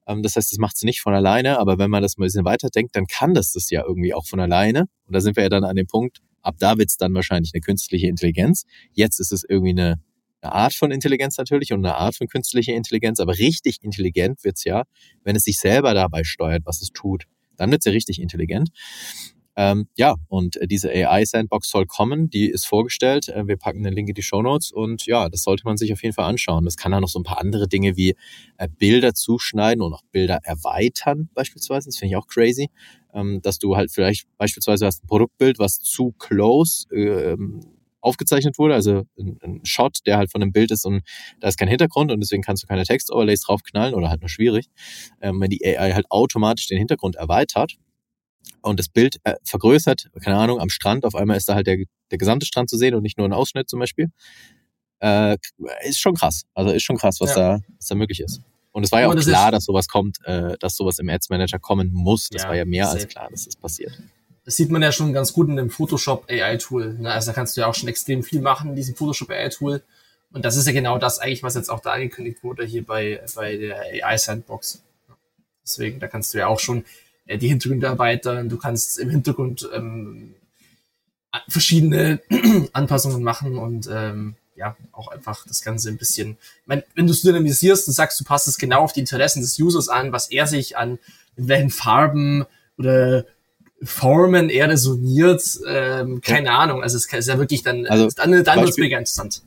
Ähm, 0.07 0.23
das 0.23 0.37
heißt, 0.37 0.53
das 0.53 0.59
macht 0.59 0.76
es 0.76 0.83
nicht 0.83 1.00
von 1.00 1.15
alleine, 1.15 1.59
aber 1.59 1.79
wenn 1.79 1.91
man 1.91 2.03
das 2.03 2.17
mal 2.17 2.25
ein 2.25 2.29
bisschen 2.29 2.45
weiterdenkt, 2.45 2.95
dann 2.95 3.07
kann 3.07 3.35
das 3.35 3.53
das 3.53 3.71
ja 3.71 3.83
irgendwie 3.85 4.15
auch 4.15 4.26
von 4.26 4.41
alleine. 4.41 4.83
Und 5.07 5.15
da 5.15 5.21
sind 5.21 5.37
wir 5.37 5.43
ja 5.43 5.49
dann 5.49 5.65
an 5.65 5.76
dem 5.76 5.87
Punkt, 5.87 6.21
ab 6.43 6.55
da 6.59 6.79
wird 6.79 6.91
es 6.91 6.97
dann 6.97 7.12
wahrscheinlich 7.12 7.50
eine 7.53 7.61
künstliche 7.61 8.07
Intelligenz. 8.07 8.65
Jetzt 8.93 9.19
ist 9.19 9.33
es 9.33 9.43
irgendwie 9.43 9.71
eine, 9.71 10.00
eine 10.40 10.52
Art 10.52 10.75
von 10.75 10.90
Intelligenz 10.90 11.38
natürlich 11.38 11.73
und 11.73 11.85
eine 11.85 11.97
Art 11.97 12.16
von 12.16 12.28
künstlicher 12.28 12.75
Intelligenz, 12.75 13.21
aber 13.21 13.38
richtig 13.38 13.78
intelligent 13.83 14.45
wird's 14.45 14.64
ja, 14.64 14.85
wenn 15.25 15.37
es 15.37 15.45
sich 15.45 15.59
selber 15.59 15.95
dabei 15.95 16.25
steuert, 16.25 16.62
was 16.64 16.83
es 16.83 16.90
tut. 16.93 17.25
Dann 17.57 17.71
wird's 17.71 17.87
ja 17.87 17.93
richtig 17.93 18.21
intelligent. 18.21 18.71
Ähm, 19.59 19.88
ja, 19.97 20.16
und 20.28 20.57
äh, 20.59 20.66
diese 20.66 20.90
AI-Sandbox 20.90 21.71
soll 21.71 21.87
kommen, 21.87 22.28
die 22.28 22.47
ist 22.50 22.66
vorgestellt. 22.66 23.31
Äh, 23.31 23.49
wir 23.49 23.57
packen 23.57 23.83
den 23.83 23.95
Link 23.95 24.11
in 24.11 24.14
die 24.14 24.23
Show 24.23 24.43
Notes 24.43 24.71
und 24.71 25.07
ja, 25.07 25.31
das 25.31 25.43
sollte 25.43 25.64
man 25.64 25.78
sich 25.78 25.95
auf 25.95 26.02
jeden 26.02 26.14
Fall 26.14 26.26
anschauen. 26.26 26.66
Das 26.66 26.76
kann 26.76 26.93
dann 26.93 27.00
noch 27.00 27.09
so 27.09 27.19
ein 27.19 27.23
paar 27.23 27.40
andere 27.40 27.66
Dinge 27.66 27.97
wie 27.97 28.14
äh, 28.59 28.69
Bilder 28.69 29.14
zuschneiden 29.14 29.83
und 29.83 29.95
auch 29.95 30.02
Bilder 30.12 30.40
erweitern 30.43 31.31
beispielsweise. 31.33 31.88
Das 31.88 31.97
finde 31.97 32.12
ich 32.12 32.16
auch 32.16 32.26
crazy, 32.26 32.69
ähm, 33.14 33.40
dass 33.40 33.59
du 33.59 33.76
halt 33.76 33.90
vielleicht 33.90 34.26
beispielsweise 34.37 34.85
hast 34.85 35.05
ein 35.05 35.07
Produktbild, 35.07 35.59
was 35.59 35.81
zu 35.81 36.12
close 36.19 36.87
ähm, 36.95 37.61
aufgezeichnet 38.07 38.59
wurde, 38.59 38.75
also 38.75 39.03
ein, 39.19 39.39
ein, 39.43 39.61
Shot, 39.65 39.99
der 40.07 40.17
halt 40.17 40.31
von 40.31 40.41
einem 40.41 40.53
Bild 40.53 40.71
ist 40.71 40.87
und 40.87 41.03
da 41.41 41.49
ist 41.49 41.59
kein 41.59 41.69
Hintergrund 41.69 42.13
und 42.13 42.21
deswegen 42.21 42.43
kannst 42.43 42.63
du 42.63 42.67
keine 42.67 42.85
Text-Overlays 42.85 43.41
draufknallen 43.41 43.95
oder 43.95 44.09
halt 44.09 44.21
nur 44.21 44.29
schwierig. 44.29 44.69
Ähm, 45.21 45.41
wenn 45.41 45.51
die 45.51 45.65
AI 45.67 45.93
halt 45.93 46.07
automatisch 46.11 46.69
den 46.69 46.79
Hintergrund 46.79 47.17
erweitert, 47.17 47.77
und 48.63 48.79
das 48.79 48.89
Bild 48.89 49.19
äh, 49.25 49.35
vergrößert, 49.45 50.09
keine 50.23 50.37
Ahnung, 50.37 50.61
am 50.61 50.69
Strand, 50.69 51.05
auf 51.05 51.15
einmal 51.15 51.37
ist 51.37 51.49
da 51.49 51.55
halt 51.55 51.67
der, 51.67 51.79
der 52.11 52.19
gesamte 52.19 52.47
Strand 52.47 52.71
zu 52.71 52.77
sehen 52.77 52.95
und 52.95 53.03
nicht 53.03 53.19
nur 53.19 53.27
ein 53.27 53.33
Ausschnitt 53.33 53.69
zum 53.69 53.81
Beispiel. 53.81 54.09
Äh, 55.01 55.37
ist 55.85 56.01
schon 56.01 56.15
krass. 56.15 56.45
Also 56.55 56.71
ist 56.71 56.83
schon 56.83 56.97
krass, 56.97 57.21
was, 57.21 57.31
ja. 57.31 57.57
da, 57.57 57.61
was 57.77 57.87
da 57.87 57.95
möglich 57.95 58.21
ist. 58.21 58.41
Und 58.73 58.85
es 58.85 58.93
war 58.93 59.01
ja 59.01 59.09
auch 59.09 59.17
klar, 59.17 59.51
dass 59.51 59.65
sowas 59.65 59.89
kommt, 59.89 60.19
äh, 60.25 60.57
dass 60.61 60.77
sowas 60.77 60.99
im 60.99 61.09
Ads 61.09 61.31
Manager 61.31 61.59
kommen 61.59 61.91
muss. 61.93 62.29
Das 62.29 62.43
ja, 62.43 62.49
war 62.49 62.57
ja 62.57 62.65
mehr 62.65 62.87
safe. 62.87 62.99
als 62.99 63.09
klar, 63.09 63.29
dass 63.31 63.45
das 63.47 63.57
passiert. 63.57 63.93
Das 64.47 64.56
sieht 64.56 64.71
man 64.71 64.80
ja 64.80 64.93
schon 64.93 65.13
ganz 65.13 65.32
gut 65.32 65.49
in 65.49 65.56
dem 65.56 65.71
Photoshop 65.71 66.30
AI 66.30 66.56
Tool. 66.56 66.95
Ne? 66.95 67.11
Also 67.11 67.26
da 67.26 67.35
kannst 67.35 67.56
du 67.56 67.61
ja 67.61 67.67
auch 67.67 67.75
schon 67.75 67.89
extrem 67.89 68.23
viel 68.23 68.41
machen 68.41 68.71
in 68.71 68.76
diesem 68.76 68.95
Photoshop 68.95 69.28
AI 69.30 69.49
Tool. 69.50 69.82
Und 70.32 70.45
das 70.45 70.56
ist 70.56 70.67
ja 70.67 70.73
genau 70.73 70.99
das 70.99 71.19
eigentlich, 71.19 71.43
was 71.43 71.56
jetzt 71.56 71.69
auch 71.69 71.80
da 71.80 71.93
angekündigt 71.93 72.43
wurde 72.43 72.65
hier 72.65 72.87
bei, 72.87 73.21
bei 73.35 73.56
der 73.56 73.80
AI 73.80 74.17
Sandbox. 74.17 74.82
Deswegen, 75.65 75.99
da 75.99 76.06
kannst 76.06 76.32
du 76.32 76.39
ja 76.39 76.47
auch 76.47 76.61
schon 76.61 76.85
äh, 77.26 77.39
die 77.39 77.49
Hintergründe 77.49 77.89
erweitern, 77.89 78.49
du 78.49 78.56
kannst 78.56 78.99
im 78.99 79.11
Hintergrund 79.11 79.69
ähm, 79.75 80.35
verschiedene 81.49 82.21
Anpassungen 82.73 83.23
machen 83.23 83.59
und 83.59 83.89
ähm, 83.93 84.37
ja, 84.54 84.76
auch 84.93 85.09
einfach 85.09 85.45
das 85.47 85.63
Ganze 85.63 85.91
ein 85.91 85.99
bisschen, 85.99 86.39
mein, 86.65 86.82
wenn 86.95 87.06
du 87.06 87.13
es 87.13 87.23
dynamisierst 87.23 87.89
und 87.89 87.95
sagst, 87.95 88.19
du 88.21 88.25
passt 88.25 88.49
es 88.49 88.59
genau 88.59 88.82
auf 88.82 88.93
die 88.93 89.00
Interessen 89.00 89.43
des 89.43 89.59
Users 89.59 89.89
an, 89.89 90.13
was 90.13 90.30
er 90.30 90.47
sich 90.47 90.76
an, 90.76 90.99
in 91.37 91.49
welchen 91.49 91.71
Farben 91.71 92.47
oder 92.78 93.26
Formen 93.82 94.49
er 94.49 94.71
resoniert, 94.71 95.43
ähm, 95.69 96.21
keine 96.23 96.47
ja. 96.47 96.58
Ahnung, 96.58 96.82
also 96.82 96.97
es 96.97 97.12
ist 97.12 97.28
ja 97.28 97.39
wirklich 97.39 97.62
dann, 97.62 97.86
also, 97.86 98.08
dann, 98.17 98.43
dann 98.43 98.60
wird 98.60 98.71
es 98.71 98.78
mega 98.78 98.99
interessant. 98.99 99.43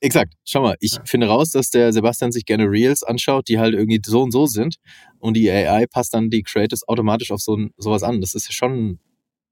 Exakt. 0.00 0.34
Schau 0.44 0.60
mal, 0.60 0.76
ich 0.80 0.92
ja. 0.92 1.02
finde 1.04 1.26
raus, 1.26 1.50
dass 1.50 1.70
der 1.70 1.92
Sebastian 1.92 2.30
sich 2.30 2.44
gerne 2.44 2.64
Reels 2.64 3.02
anschaut, 3.02 3.48
die 3.48 3.58
halt 3.58 3.74
irgendwie 3.74 4.00
so 4.04 4.22
und 4.22 4.30
so 4.30 4.46
sind. 4.46 4.76
Und 5.18 5.34
die 5.34 5.50
AI 5.50 5.86
passt 5.86 6.12
dann 6.12 6.28
die 6.28 6.42
Creators 6.42 6.86
automatisch 6.86 7.30
auf 7.30 7.40
so 7.40 7.56
sowas 7.78 8.02
an. 8.02 8.20
Das 8.20 8.34
ist 8.34 8.46
ja 8.46 8.52
schon 8.52 8.72
ein 8.72 9.00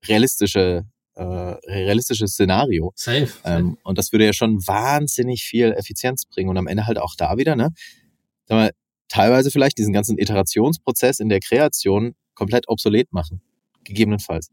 realistische, 0.06 0.84
äh, 1.14 1.22
realistisches 1.22 2.32
Szenario. 2.32 2.92
Safe. 2.94 3.28
Ähm, 3.44 3.78
und 3.84 3.96
das 3.96 4.12
würde 4.12 4.26
ja 4.26 4.34
schon 4.34 4.58
wahnsinnig 4.66 5.44
viel 5.44 5.72
Effizienz 5.72 6.26
bringen. 6.26 6.50
Und 6.50 6.58
am 6.58 6.66
Ende 6.66 6.86
halt 6.86 6.98
auch 6.98 7.14
da 7.16 7.38
wieder, 7.38 7.56
ne? 7.56 7.70
Sag 8.44 8.56
mal, 8.56 8.70
teilweise 9.08 9.50
vielleicht 9.50 9.78
diesen 9.78 9.94
ganzen 9.94 10.18
Iterationsprozess 10.18 11.20
in 11.20 11.30
der 11.30 11.40
Kreation 11.40 12.14
komplett 12.34 12.68
obsolet 12.68 13.12
machen. 13.12 13.40
Gegebenenfalls. 13.84 14.50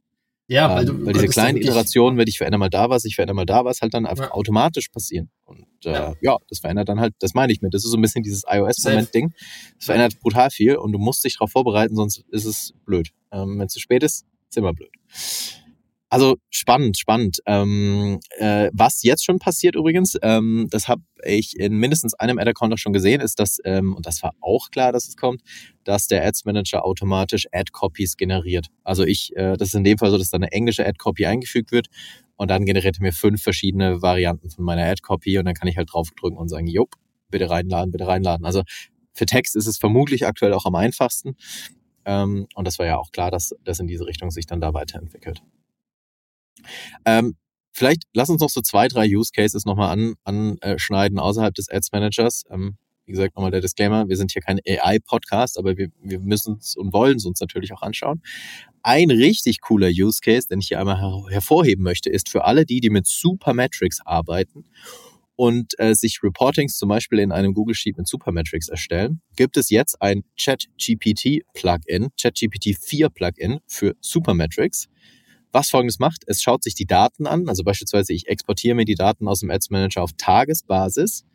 Ja, 0.52 0.76
weil, 0.76 0.86
du, 0.86 0.92
ähm, 0.92 1.06
weil 1.06 1.14
diese 1.14 1.28
kleinen 1.28 1.58
Iterationen, 1.58 2.18
wenn 2.18 2.28
ich 2.28 2.38
verändere 2.38 2.60
mal 2.60 2.70
da 2.70 2.90
was, 2.90 3.06
ich 3.06 3.16
verändere 3.16 3.36
mal 3.36 3.46
da 3.46 3.64
was, 3.64 3.82
halt 3.82 3.94
dann 3.94 4.06
einfach 4.06 4.26
ja. 4.26 4.32
automatisch 4.32 4.90
passieren. 4.90 5.30
Und 5.46 5.66
äh, 5.86 5.94
ja. 5.94 6.16
ja. 6.22 6.38
das 6.50 6.60
verändert 6.60 6.90
dann 6.90 7.00
halt, 7.00 7.14
das 7.20 7.34
meine 7.34 7.54
ich 7.54 7.62
mit. 7.62 7.74
Das 7.74 7.86
ist 7.86 7.92
so 7.92 7.98
ein 7.98 8.02
bisschen 8.02 8.22
dieses 8.22 8.44
iOS-Moment-Ding. 8.46 9.34
Das 9.78 9.86
verändert 9.86 10.20
brutal 10.20 10.50
viel 10.50 10.76
und 10.76 10.92
du 10.92 11.00
musst 11.00 11.24
dich 11.24 11.36
darauf 11.36 11.52
vorbereiten, 11.52 11.96
sonst 11.96 12.26
ist 12.32 12.44
es 12.44 12.74
blöd. 12.86 13.12
Ähm, 13.32 13.60
wenn 13.60 13.68
es 13.68 13.74
zu 13.74 13.80
spät 13.80 14.04
ist, 14.04 14.26
ist 14.50 14.58
immer 14.58 14.74
blöd. 14.74 14.92
Also 16.12 16.36
spannend, 16.50 16.98
spannend. 16.98 17.40
Ähm, 17.46 18.20
äh, 18.38 18.70
was 18.74 19.02
jetzt 19.02 19.24
schon 19.24 19.40
passiert 19.40 19.78
übrigens, 19.78 20.18
ähm, 20.22 20.68
das 20.70 20.90
habe 20.90 21.02
ich 21.24 21.58
in 21.58 21.78
mindestens 21.78 22.14
einem 22.16 22.38
Ad-Account 22.38 22.74
auch 22.74 22.78
schon 22.78 22.92
gesehen, 22.92 23.22
ist, 23.22 23.40
dass, 23.40 23.60
ähm, 23.64 23.96
und 23.96 24.06
das 24.06 24.22
war 24.22 24.34
auch 24.42 24.72
klar, 24.72 24.92
dass 24.92 25.08
es 25.08 25.16
kommt, 25.16 25.42
dass 25.86 26.08
der 26.08 26.26
Ads 26.26 26.44
Manager 26.44 26.84
automatisch 26.84 27.48
Ad-Copies 27.54 28.18
generiert. 28.18 28.68
Also 28.84 29.06
ich, 29.06 29.34
äh, 29.38 29.56
das 29.56 29.70
ist 29.70 29.76
in 29.76 29.86
dem 29.86 29.98
Fall 29.98 30.12
so, 30.12 30.18
dass 30.18 30.30
da 30.30 30.36
eine 30.36 30.52
englische 30.52 30.86
Ad-Copy 30.86 31.26
eingefügt 31.26 31.72
wird 31.72 31.88
und 32.36 32.52
dann 32.52 32.66
generiert 32.66 32.98
er 32.98 33.04
mir 33.04 33.14
fünf 33.14 33.42
verschiedene 33.42 34.02
Varianten 34.02 34.50
von 34.50 34.66
meiner 34.66 34.84
Ad-Copy 34.84 35.38
und 35.38 35.46
dann 35.46 35.54
kann 35.54 35.70
ich 35.70 35.78
halt 35.78 35.94
draufdrücken 35.94 36.38
und 36.38 36.50
sagen, 36.50 36.68
jupp, 36.68 36.96
bitte 37.30 37.50
reinladen, 37.50 37.90
bitte 37.90 38.08
reinladen. 38.08 38.46
Also 38.46 38.64
für 39.14 39.26
Text 39.26 39.56
ist 39.56 39.66
es 39.66 39.78
vermutlich 39.78 40.28
aktuell 40.28 40.52
auch 40.52 40.66
am 40.66 40.76
einfachsten. 40.76 41.38
Ähm, 42.04 42.48
und 42.54 42.68
das 42.68 42.80
war 42.80 42.86
ja 42.86 42.98
auch 42.98 43.14
klar, 43.14 43.32
dass 43.32 43.56
das 43.64 43.80
in 43.80 43.88
diese 43.88 44.06
Richtung 44.06 44.30
sich 44.30 44.46
dann 44.46 44.60
da 44.60 44.74
weiterentwickelt. 44.74 45.42
Ähm, 47.06 47.36
vielleicht 47.72 48.04
lass 48.14 48.30
uns 48.30 48.42
noch 48.42 48.50
so 48.50 48.62
zwei, 48.62 48.88
drei 48.88 49.08
Use 49.08 49.32
Cases 49.34 49.66
nochmal 49.66 49.90
an, 49.90 50.16
anschneiden 50.62 51.20
außerhalb 51.20 51.54
des 51.54 51.70
Ads 51.70 51.92
Managers. 51.92 52.44
Ähm, 52.50 52.78
wie 53.06 53.12
gesagt, 53.14 53.36
nochmal 53.36 53.52
der 53.52 53.62
Disclaimer, 53.62 54.08
wir 54.08 54.16
sind 54.16 54.32
hier 54.32 54.42
kein 54.42 54.60
AI-Podcast, 54.66 55.58
aber 55.58 55.76
wir, 55.76 55.90
wir 56.02 56.20
müssen 56.20 56.58
es 56.60 56.78
und 56.78 56.94
wollen 56.94 57.18
es 57.18 57.26
uns 57.26 57.40
natürlich 57.42 57.74
auch 57.74 57.82
anschauen. 57.82 58.22
Ein 58.84 59.12
richtig 59.12 59.62
cooler 59.62 59.90
Use 59.90 60.22
Case, 60.24 60.48
den 60.48 60.60
ich 60.60 60.68
hier 60.68 60.80
einmal 60.80 61.00
her 61.00 61.24
hervorheben 61.30 61.84
möchte, 61.84 62.10
ist 62.10 62.30
für 62.30 62.46
alle 62.46 62.66
die, 62.66 62.80
die 62.80 62.90
mit 62.90 63.08
Supermetrics 63.08 64.00
arbeiten 64.06 64.66
und 65.36 65.78
äh, 65.80 65.96
sich 65.96 66.22
Reportings 66.24 66.78
zum 66.78 66.90
Beispiel 66.90 67.20
in 67.20 67.32
einem 67.32 67.54
Google 67.54 67.76
Sheet 67.76 67.98
mit 67.98 68.08
Supermetrics 68.08 68.70
erstellen, 68.70 69.22
gibt 69.36 69.58
es 69.58 69.70
jetzt 69.70 70.02
ein 70.02 70.24
ChatGPT-Plugin, 70.40 72.10
ChatGPT 72.22 72.78
4 72.80 73.10
Plugin 73.10 73.60
für 73.68 73.96
Supermetrics 74.02 74.88
was 75.52 75.70
folgendes 75.70 76.00
macht, 76.00 76.24
es 76.28 76.42
schaut 76.42 76.64
sich 76.64 76.76
die 76.76 76.86
Daten 76.86 77.28
an, 77.28 77.50
also 77.50 77.64
beispielsweise 77.64 78.14
ich 78.14 78.28
exportiere 78.28 78.76
mir 78.76 78.86
die 78.86 78.96
Daten 78.96 79.28
aus 79.28 79.40
dem 79.42 79.52
Ads 79.52 79.70
Manager 79.70 80.04
auf 80.04 80.12
Tagesbasis 80.18 81.26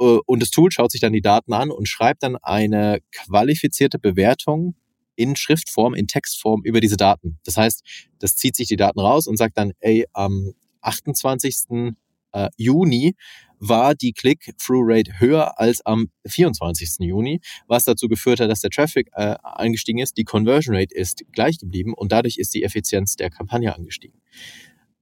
äh, 0.00 0.18
und 0.26 0.42
das 0.42 0.50
Tool 0.50 0.70
schaut 0.72 0.90
sich 0.90 1.00
dann 1.00 1.12
die 1.12 1.20
Daten 1.20 1.52
an 1.52 1.70
und 1.70 1.88
schreibt 1.88 2.22
dann 2.22 2.36
eine 2.36 3.00
qualifizierte 3.12 3.98
Bewertung 3.98 4.74
in 5.16 5.36
Schriftform, 5.36 5.94
in 5.94 6.06
Textform 6.06 6.62
über 6.64 6.80
diese 6.80 6.96
Daten. 6.96 7.38
Das 7.44 7.56
heißt, 7.56 7.82
das 8.18 8.36
zieht 8.36 8.56
sich 8.56 8.68
die 8.68 8.76
Daten 8.76 9.00
raus 9.00 9.26
und 9.26 9.36
sagt 9.36 9.58
dann, 9.58 9.72
ey, 9.80 10.06
am 10.12 10.54
28. 10.80 11.94
Äh, 12.32 12.48
Juni 12.56 13.16
war 13.60 13.94
die 13.94 14.12
Click-Through-Rate 14.12 15.20
höher 15.20 15.60
als 15.60 15.84
am 15.84 16.10
24. 16.26 16.96
Juni, 17.00 17.40
was 17.66 17.84
dazu 17.84 18.08
geführt 18.08 18.40
hat, 18.40 18.50
dass 18.50 18.60
der 18.60 18.70
Traffic 18.70 19.08
äh, 19.12 19.36
angestiegen 19.42 20.00
ist, 20.00 20.16
die 20.16 20.24
Conversion 20.24 20.74
Rate 20.74 20.94
ist 20.94 21.24
gleich 21.32 21.58
geblieben 21.58 21.94
und 21.94 22.10
dadurch 22.10 22.38
ist 22.38 22.54
die 22.54 22.64
Effizienz 22.64 23.16
der 23.16 23.30
Kampagne 23.30 23.74
angestiegen. 23.74 24.20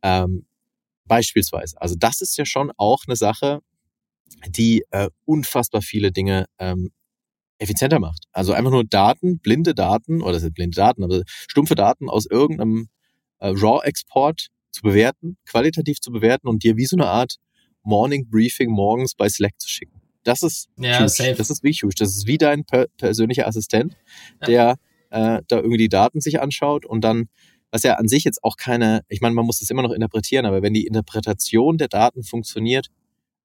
Ähm, 0.03 0.47
beispielsweise. 1.07 1.81
Also 1.81 1.95
das 1.97 2.21
ist 2.21 2.37
ja 2.37 2.45
schon 2.45 2.71
auch 2.77 3.05
eine 3.07 3.17
Sache, 3.17 3.61
die 4.49 4.85
äh, 4.91 5.09
unfassbar 5.25 5.81
viele 5.81 6.13
Dinge 6.13 6.47
ähm, 6.59 6.91
effizienter 7.59 7.99
macht. 7.99 8.25
Also 8.33 8.53
einfach 8.53 8.71
nur 8.71 8.85
Daten, 8.85 9.39
blinde 9.39 9.75
Daten, 9.75 10.21
oder 10.21 10.35
das 10.35 10.43
sind 10.43 10.55
blinde 10.55 10.77
Daten, 10.77 11.03
aber 11.03 11.23
stumpfe 11.27 11.75
Daten 11.75 12.11
aus 12.11 12.27
irgendeinem 12.27 12.89
äh, 13.39 13.49
RAW-Export 13.49 14.49
zu 14.71 14.83
bewerten, 14.83 15.39
qualitativ 15.47 16.01
zu 16.01 16.11
bewerten 16.11 16.49
und 16.49 16.63
dir 16.63 16.77
wie 16.77 16.87
so 16.87 16.97
eine 16.97 17.07
Art 17.07 17.37
Morning 17.89 18.29
Briefing 18.29 18.71
morgens 18.71 19.15
bei 19.15 19.31
Slack 19.31 19.59
zu 19.59 19.67
schicken. 19.67 20.03
Das 20.23 20.43
ist 20.43 20.69
ja, 20.77 20.99
huge. 20.99 21.09
safe. 21.09 21.35
Das 21.35 21.49
ist 21.49 21.65
wie 21.65 21.73
huge. 21.73 21.95
Das 21.99 22.11
ist 22.11 22.27
wie 22.27 22.37
dein 22.37 22.65
per 22.65 22.87
persönlicher 22.99 23.47
Assistent, 23.47 23.97
der 24.47 24.77
äh, 25.09 25.41
da 25.49 25.57
irgendwie 25.57 25.79
die 25.79 25.89
Daten 25.89 26.21
sich 26.21 26.39
anschaut 26.43 26.85
und 26.85 27.03
dann, 27.03 27.31
was 27.71 27.85
ja 27.85 27.95
an 27.95 28.07
sich 28.07 28.25
jetzt 28.25 28.45
auch 28.45 28.57
keine, 28.57 29.01
ich 29.09 29.23
meine, 29.23 29.35
man 29.35 29.47
muss 29.47 29.61
das 29.61 29.71
immer 29.71 29.81
noch 29.81 29.93
interpretieren, 29.93 30.45
aber 30.45 30.61
wenn 30.61 30.75
die 30.75 30.85
Interpretation 30.85 31.79
der 31.79 31.89
Daten 31.89 32.25
funktioniert 32.25 32.89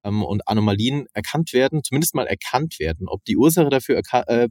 ähm, 0.04 0.24
und 0.24 0.46
Anomalien 0.46 1.06
erkannt 1.14 1.54
werden, 1.54 1.82
zumindest 1.82 2.14
mal 2.14 2.28
erkannt 2.28 2.80
werden, 2.80 3.08
ob 3.08 3.24
die 3.24 3.38
Ursache 3.38 3.70
dafür 3.70 4.02
äh, 4.28 4.50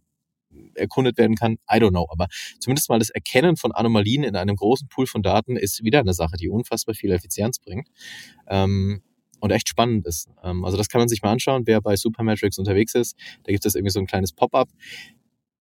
erkundet 0.74 1.18
werden 1.18 1.36
kann, 1.36 1.58
I 1.70 1.76
don't 1.76 1.90
know. 1.90 2.06
Aber 2.10 2.28
zumindest 2.60 2.88
mal 2.88 2.98
das 2.98 3.10
Erkennen 3.10 3.56
von 3.56 3.72
Anomalien 3.72 4.22
in 4.22 4.36
einem 4.36 4.56
großen 4.56 4.88
Pool 4.88 5.06
von 5.06 5.22
Daten 5.22 5.58
ist 5.58 5.84
wieder 5.84 6.00
eine 6.00 6.14
Sache, 6.14 6.36
die 6.38 6.48
unfassbar 6.48 6.94
viel 6.94 7.12
Effizienz 7.12 7.58
bringt. 7.58 7.88
Ähm, 8.48 9.02
und 9.42 9.50
echt 9.50 9.68
spannend 9.68 10.06
ist. 10.06 10.28
Ähm, 10.44 10.64
also 10.64 10.76
das 10.76 10.88
kann 10.88 11.00
man 11.00 11.08
sich 11.08 11.20
mal 11.20 11.32
anschauen, 11.32 11.64
wer 11.66 11.80
bei 11.80 11.96
Supermetrics 11.96 12.58
unterwegs 12.58 12.94
ist. 12.94 13.16
Da 13.42 13.50
gibt 13.50 13.66
es 13.66 13.74
irgendwie 13.74 13.90
so 13.90 13.98
ein 13.98 14.06
kleines 14.06 14.32
Pop-up. 14.32 14.68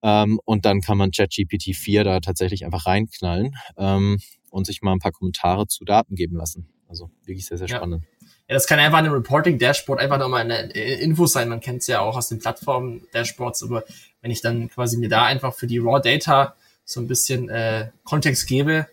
Ähm, 0.04 0.40
und 0.44 0.64
dann 0.64 0.80
kann 0.80 0.96
man 0.96 1.10
ChatGPT 1.10 1.74
4 1.74 2.04
da 2.04 2.20
tatsächlich 2.20 2.64
einfach 2.64 2.86
reinknallen 2.86 3.56
ähm, 3.76 4.20
und 4.50 4.66
sich 4.66 4.82
mal 4.82 4.92
ein 4.92 5.00
paar 5.00 5.10
Kommentare 5.10 5.66
zu 5.66 5.84
Daten 5.84 6.14
geben 6.14 6.36
lassen. 6.36 6.68
Also 6.88 7.10
wirklich 7.24 7.46
sehr, 7.46 7.58
sehr 7.58 7.68
spannend. 7.68 8.04
Ja. 8.04 8.28
Ja, 8.48 8.54
das 8.54 8.66
kann 8.66 8.78
einfach 8.78 8.98
ein 8.98 9.06
Reporting-Dashboard 9.06 9.98
einfach 10.00 10.18
nochmal 10.18 10.42
eine 10.42 10.72
Info 10.72 11.26
sein. 11.26 11.48
Man 11.48 11.60
kennt 11.60 11.80
es 11.80 11.86
ja 11.86 12.00
auch 12.00 12.16
aus 12.16 12.28
den 12.28 12.38
Plattformen-Dashboards, 12.38 13.62
aber 13.62 13.84
wenn 14.20 14.30
ich 14.30 14.42
dann 14.42 14.68
quasi 14.68 14.96
mir 14.96 15.08
da 15.08 15.24
einfach 15.24 15.54
für 15.54 15.66
die 15.66 15.78
Raw 15.78 16.00
Data 16.00 16.54
so 16.84 17.00
ein 17.00 17.06
bisschen 17.06 17.48
äh, 17.48 17.90
Kontext 18.04 18.46
gebe, 18.46 18.88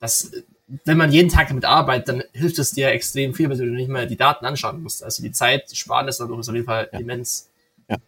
das 0.00 0.32
wenn 0.66 0.96
man 0.96 1.12
jeden 1.12 1.28
Tag 1.28 1.48
damit 1.48 1.64
arbeitet, 1.64 2.08
dann 2.08 2.22
hilft 2.32 2.58
es 2.58 2.72
dir 2.72 2.88
extrem 2.88 3.34
viel, 3.34 3.50
weil 3.50 3.56
du 3.56 3.66
nicht 3.66 3.88
mehr 3.88 4.06
die 4.06 4.16
Daten 4.16 4.46
anschauen 4.46 4.82
musst. 4.82 5.02
Also 5.04 5.22
die 5.22 5.32
Zeit 5.32 5.76
sparen 5.76 6.08
ist 6.08 6.20
dadurch 6.20 6.48
auf 6.48 6.54
jeden 6.54 6.66
Fall 6.66 6.88
ja. 6.92 6.98
immens. 6.98 7.50
Ja. 7.88 7.98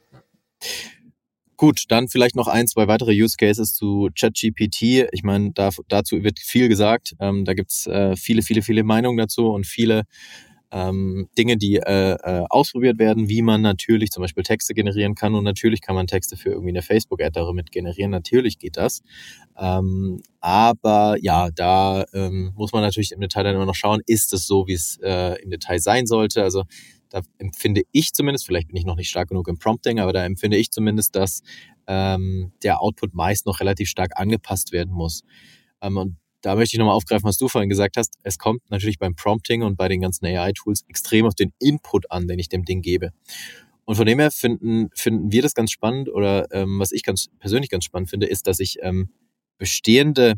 Gut, 1.57 1.85
dann 1.89 2.09
vielleicht 2.09 2.37
noch 2.37 2.49
ein, 2.49 2.67
zwei 2.67 2.87
weitere 2.87 3.13
Use 3.13 3.37
Cases 3.39 3.75
zu 3.75 4.11
ChatGPT. 4.19 5.09
Ich 5.13 5.23
meine, 5.23 5.53
da, 5.53 5.71
dazu 5.89 6.23
wird 6.23 6.39
viel 6.39 6.69
gesagt. 6.69 7.15
Ähm, 7.19 7.45
da 7.45 7.55
gibt's 7.55 7.87
äh, 7.87 8.15
viele, 8.17 8.43
viele, 8.43 8.63
viele 8.63 8.85
Meinungen 8.85 9.17
dazu 9.17 9.49
und 9.49 9.67
viele 9.67 10.05
ähm, 10.73 11.29
Dinge, 11.39 11.57
die 11.57 11.77
äh, 11.77 12.13
äh, 12.15 12.45
ausprobiert 12.51 12.99
werden, 12.99 13.29
wie 13.29 13.43
man 13.43 13.63
natürlich 13.63 14.11
zum 14.11 14.23
Beispiel 14.23 14.43
Texte 14.43 14.75
generieren 14.75 15.15
kann. 15.15 15.35
Und 15.35 15.45
natürlich 15.45 15.81
kann 15.81 15.95
man 15.95 16.07
Texte 16.07 16.37
für 16.37 16.51
irgendwie 16.51 16.71
eine 16.71 16.83
Facebook-Ad 16.83 17.33
damit 17.35 17.71
generieren. 17.71 18.11
Natürlich 18.11 18.59
geht 18.59 18.77
das. 18.77 19.03
Ähm, 19.57 20.23
aber 20.41 21.17
ja, 21.21 21.51
da 21.51 22.05
ähm, 22.13 22.53
muss 22.57 22.73
man 22.73 22.83
natürlich 22.83 23.13
im 23.13 23.21
Detail 23.21 23.45
dann 23.45 23.55
immer 23.55 23.67
noch 23.67 23.75
schauen, 23.75 24.01
ist 24.07 24.33
es 24.33 24.47
so, 24.47 24.67
wie 24.67 24.75
es 24.75 24.99
äh, 25.03 25.41
im 25.43 25.51
Detail 25.51 25.79
sein 25.79 26.07
sollte. 26.07 26.43
Also 26.43 26.65
da 27.11 27.21
empfinde 27.39 27.83
ich 27.93 28.13
zumindest, 28.13 28.47
vielleicht 28.47 28.69
bin 28.69 28.77
ich 28.77 28.85
noch 28.85 28.97
nicht 28.97 29.09
stark 29.09 29.29
genug 29.29 29.49
im 29.49 29.59
Prompting, 29.59 30.01
aber 30.01 30.13
da 30.13 30.25
empfinde 30.25 30.57
ich 30.57 30.71
zumindest, 30.71 31.15
dass 31.15 31.43
ähm, 31.87 32.53
der 32.63 32.81
Output 32.81 33.15
meist 33.15 33.47
noch 33.47 33.61
relativ 33.61 33.89
stark 33.89 34.19
angepasst 34.19 34.73
werden 34.73 34.93
muss. 34.93 35.23
Ähm, 35.81 35.97
und 35.97 36.17
da 36.47 36.55
möchte 36.55 36.77
ich 36.77 36.79
nochmal 36.79 36.95
aufgreifen, 36.95 37.25
was 37.25 37.39
du 37.39 37.49
vorhin 37.49 37.69
gesagt 37.69 37.97
hast. 37.97 38.21
Es 38.23 38.39
kommt 38.39 38.71
natürlich 38.71 39.01
beim 39.01 39.17
Prompting 39.17 39.65
und 39.65 39.77
bei 39.77 39.89
den 39.89 40.01
ganzen 40.01 40.27
AI-Tools 40.27 40.85
extrem 40.87 41.27
auf 41.27 41.35
den 41.35 41.53
Input 41.59 42.09
an, 42.13 42.29
den 42.29 42.39
ich 42.39 42.49
dem 42.49 42.65
Ding 42.65 42.83
gebe. 42.83 43.11
Und 43.85 43.97
von 43.97 44.07
dem 44.07 44.21
her 44.21 44.31
finden, 44.31 44.89
finden 44.95 45.33
wir 45.33 45.43
das 45.43 45.55
ganz 45.55 45.73
spannend 45.73 46.09
oder 46.09 46.47
ähm, 46.53 46.79
was 46.79 46.93
ich 46.93 47.03
ganz 47.03 47.27
persönlich 47.41 47.69
ganz 47.69 47.85
spannend 47.85 48.11
finde, 48.11 48.27
ist, 48.27 48.47
dass 48.47 48.61
ich 48.61 48.77
ähm, 48.83 49.09
bestehende 49.59 50.35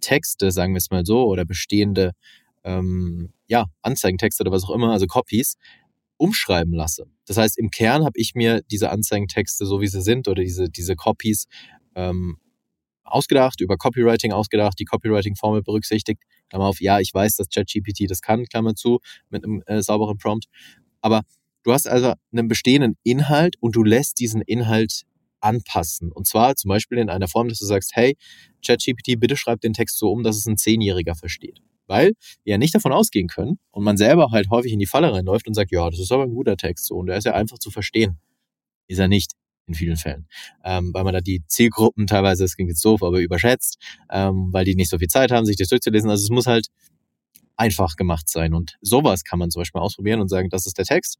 Texte, 0.00 0.52
sagen 0.52 0.72
wir 0.72 0.78
es 0.78 0.90
mal 0.90 1.04
so, 1.04 1.26
oder 1.26 1.44
bestehende 1.44 2.12
ähm, 2.64 3.34
ja, 3.46 3.66
Anzeigentexte 3.82 4.44
oder 4.44 4.52
was 4.52 4.64
auch 4.64 4.70
immer, 4.70 4.90
also 4.90 5.06
Copies, 5.06 5.56
umschreiben 6.16 6.72
lasse. 6.72 7.04
Das 7.26 7.36
heißt, 7.36 7.58
im 7.58 7.68
Kern 7.68 8.06
habe 8.06 8.18
ich 8.18 8.34
mir 8.34 8.62
diese 8.70 8.88
Anzeigentexte, 8.88 9.66
so 9.66 9.82
wie 9.82 9.88
sie 9.88 10.00
sind, 10.00 10.28
oder 10.28 10.42
diese, 10.42 10.70
diese 10.70 10.96
Copies 10.96 11.44
ähm, 11.94 12.38
ausgedacht, 13.12 13.60
über 13.60 13.76
Copywriting 13.76 14.32
ausgedacht, 14.32 14.78
die 14.78 14.84
Copywriting-Formel 14.84 15.62
berücksichtigt. 15.62 16.22
Klammer 16.48 16.66
auf, 16.66 16.80
ja, 16.80 17.00
ich 17.00 17.12
weiß, 17.12 17.36
dass 17.36 17.48
ChatGPT 17.48 18.10
das 18.10 18.20
kann, 18.20 18.44
Klammer 18.46 18.74
zu, 18.74 19.00
mit 19.30 19.44
einem 19.44 19.62
äh, 19.66 19.82
sauberen 19.82 20.18
Prompt. 20.18 20.46
Aber 21.00 21.22
du 21.62 21.72
hast 21.72 21.88
also 21.88 22.14
einen 22.32 22.48
bestehenden 22.48 22.96
Inhalt 23.02 23.56
und 23.60 23.76
du 23.76 23.82
lässt 23.82 24.18
diesen 24.18 24.42
Inhalt 24.42 25.02
anpassen. 25.40 26.12
Und 26.12 26.26
zwar 26.26 26.56
zum 26.56 26.68
Beispiel 26.68 26.98
in 26.98 27.10
einer 27.10 27.28
Form, 27.28 27.48
dass 27.48 27.58
du 27.58 27.66
sagst, 27.66 27.92
hey, 27.94 28.16
ChatGPT, 28.64 29.18
bitte 29.18 29.36
schreib 29.36 29.60
den 29.60 29.72
Text 29.72 29.98
so 29.98 30.10
um, 30.10 30.22
dass 30.22 30.36
es 30.36 30.46
ein 30.46 30.56
Zehnjähriger 30.56 31.14
versteht. 31.14 31.60
Weil 31.86 32.12
wir 32.44 32.52
ja 32.52 32.58
nicht 32.58 32.74
davon 32.74 32.92
ausgehen 32.92 33.28
können 33.28 33.58
und 33.70 33.84
man 33.84 33.96
selber 33.96 34.30
halt 34.30 34.48
häufig 34.50 34.72
in 34.72 34.78
die 34.78 34.86
Falle 34.86 35.12
reinläuft 35.12 35.48
und 35.48 35.54
sagt, 35.54 35.72
ja, 35.72 35.90
das 35.90 35.98
ist 35.98 36.12
aber 36.12 36.22
ein 36.22 36.34
guter 36.34 36.56
Text 36.56 36.86
so 36.86 36.94
und 36.94 37.06
der 37.06 37.18
ist 37.18 37.24
ja 37.24 37.34
einfach 37.34 37.58
zu 37.58 37.70
verstehen. 37.70 38.18
Ist 38.86 38.98
er 38.98 39.08
nicht 39.08 39.32
in 39.66 39.74
vielen 39.74 39.96
Fällen. 39.96 40.26
Ähm, 40.64 40.92
weil 40.92 41.04
man 41.04 41.14
da 41.14 41.20
die 41.20 41.42
Zielgruppen 41.46 42.06
teilweise, 42.06 42.44
das 42.44 42.56
klingt 42.56 42.70
jetzt 42.70 42.84
doof, 42.84 43.02
aber 43.02 43.20
überschätzt, 43.20 43.78
ähm, 44.10 44.48
weil 44.52 44.64
die 44.64 44.74
nicht 44.74 44.90
so 44.90 44.98
viel 44.98 45.08
Zeit 45.08 45.30
haben, 45.30 45.46
sich 45.46 45.56
das 45.56 45.68
durchzulesen. 45.68 46.10
Also 46.10 46.24
es 46.24 46.30
muss 46.30 46.46
halt 46.46 46.68
einfach 47.56 47.96
gemacht 47.96 48.28
sein. 48.28 48.54
Und 48.54 48.76
sowas 48.80 49.24
kann 49.24 49.38
man 49.38 49.50
zum 49.50 49.60
Beispiel 49.60 49.80
ausprobieren 49.80 50.20
und 50.20 50.28
sagen, 50.28 50.48
das 50.50 50.66
ist 50.66 50.78
der 50.78 50.84
Text. 50.84 51.18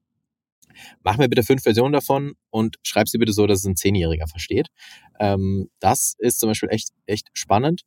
Mach 1.02 1.18
mir 1.18 1.28
bitte 1.28 1.42
fünf 1.42 1.62
Versionen 1.62 1.92
davon 1.92 2.32
und 2.50 2.76
schreib 2.82 3.08
sie 3.08 3.18
bitte 3.18 3.32
so, 3.32 3.46
dass 3.46 3.60
es 3.60 3.64
ein 3.66 3.76
Zehnjähriger 3.76 4.26
versteht. 4.26 4.68
Ähm, 5.20 5.68
das 5.80 6.14
ist 6.18 6.40
zum 6.40 6.48
Beispiel 6.48 6.70
echt, 6.70 6.90
echt 7.06 7.28
spannend. 7.34 7.82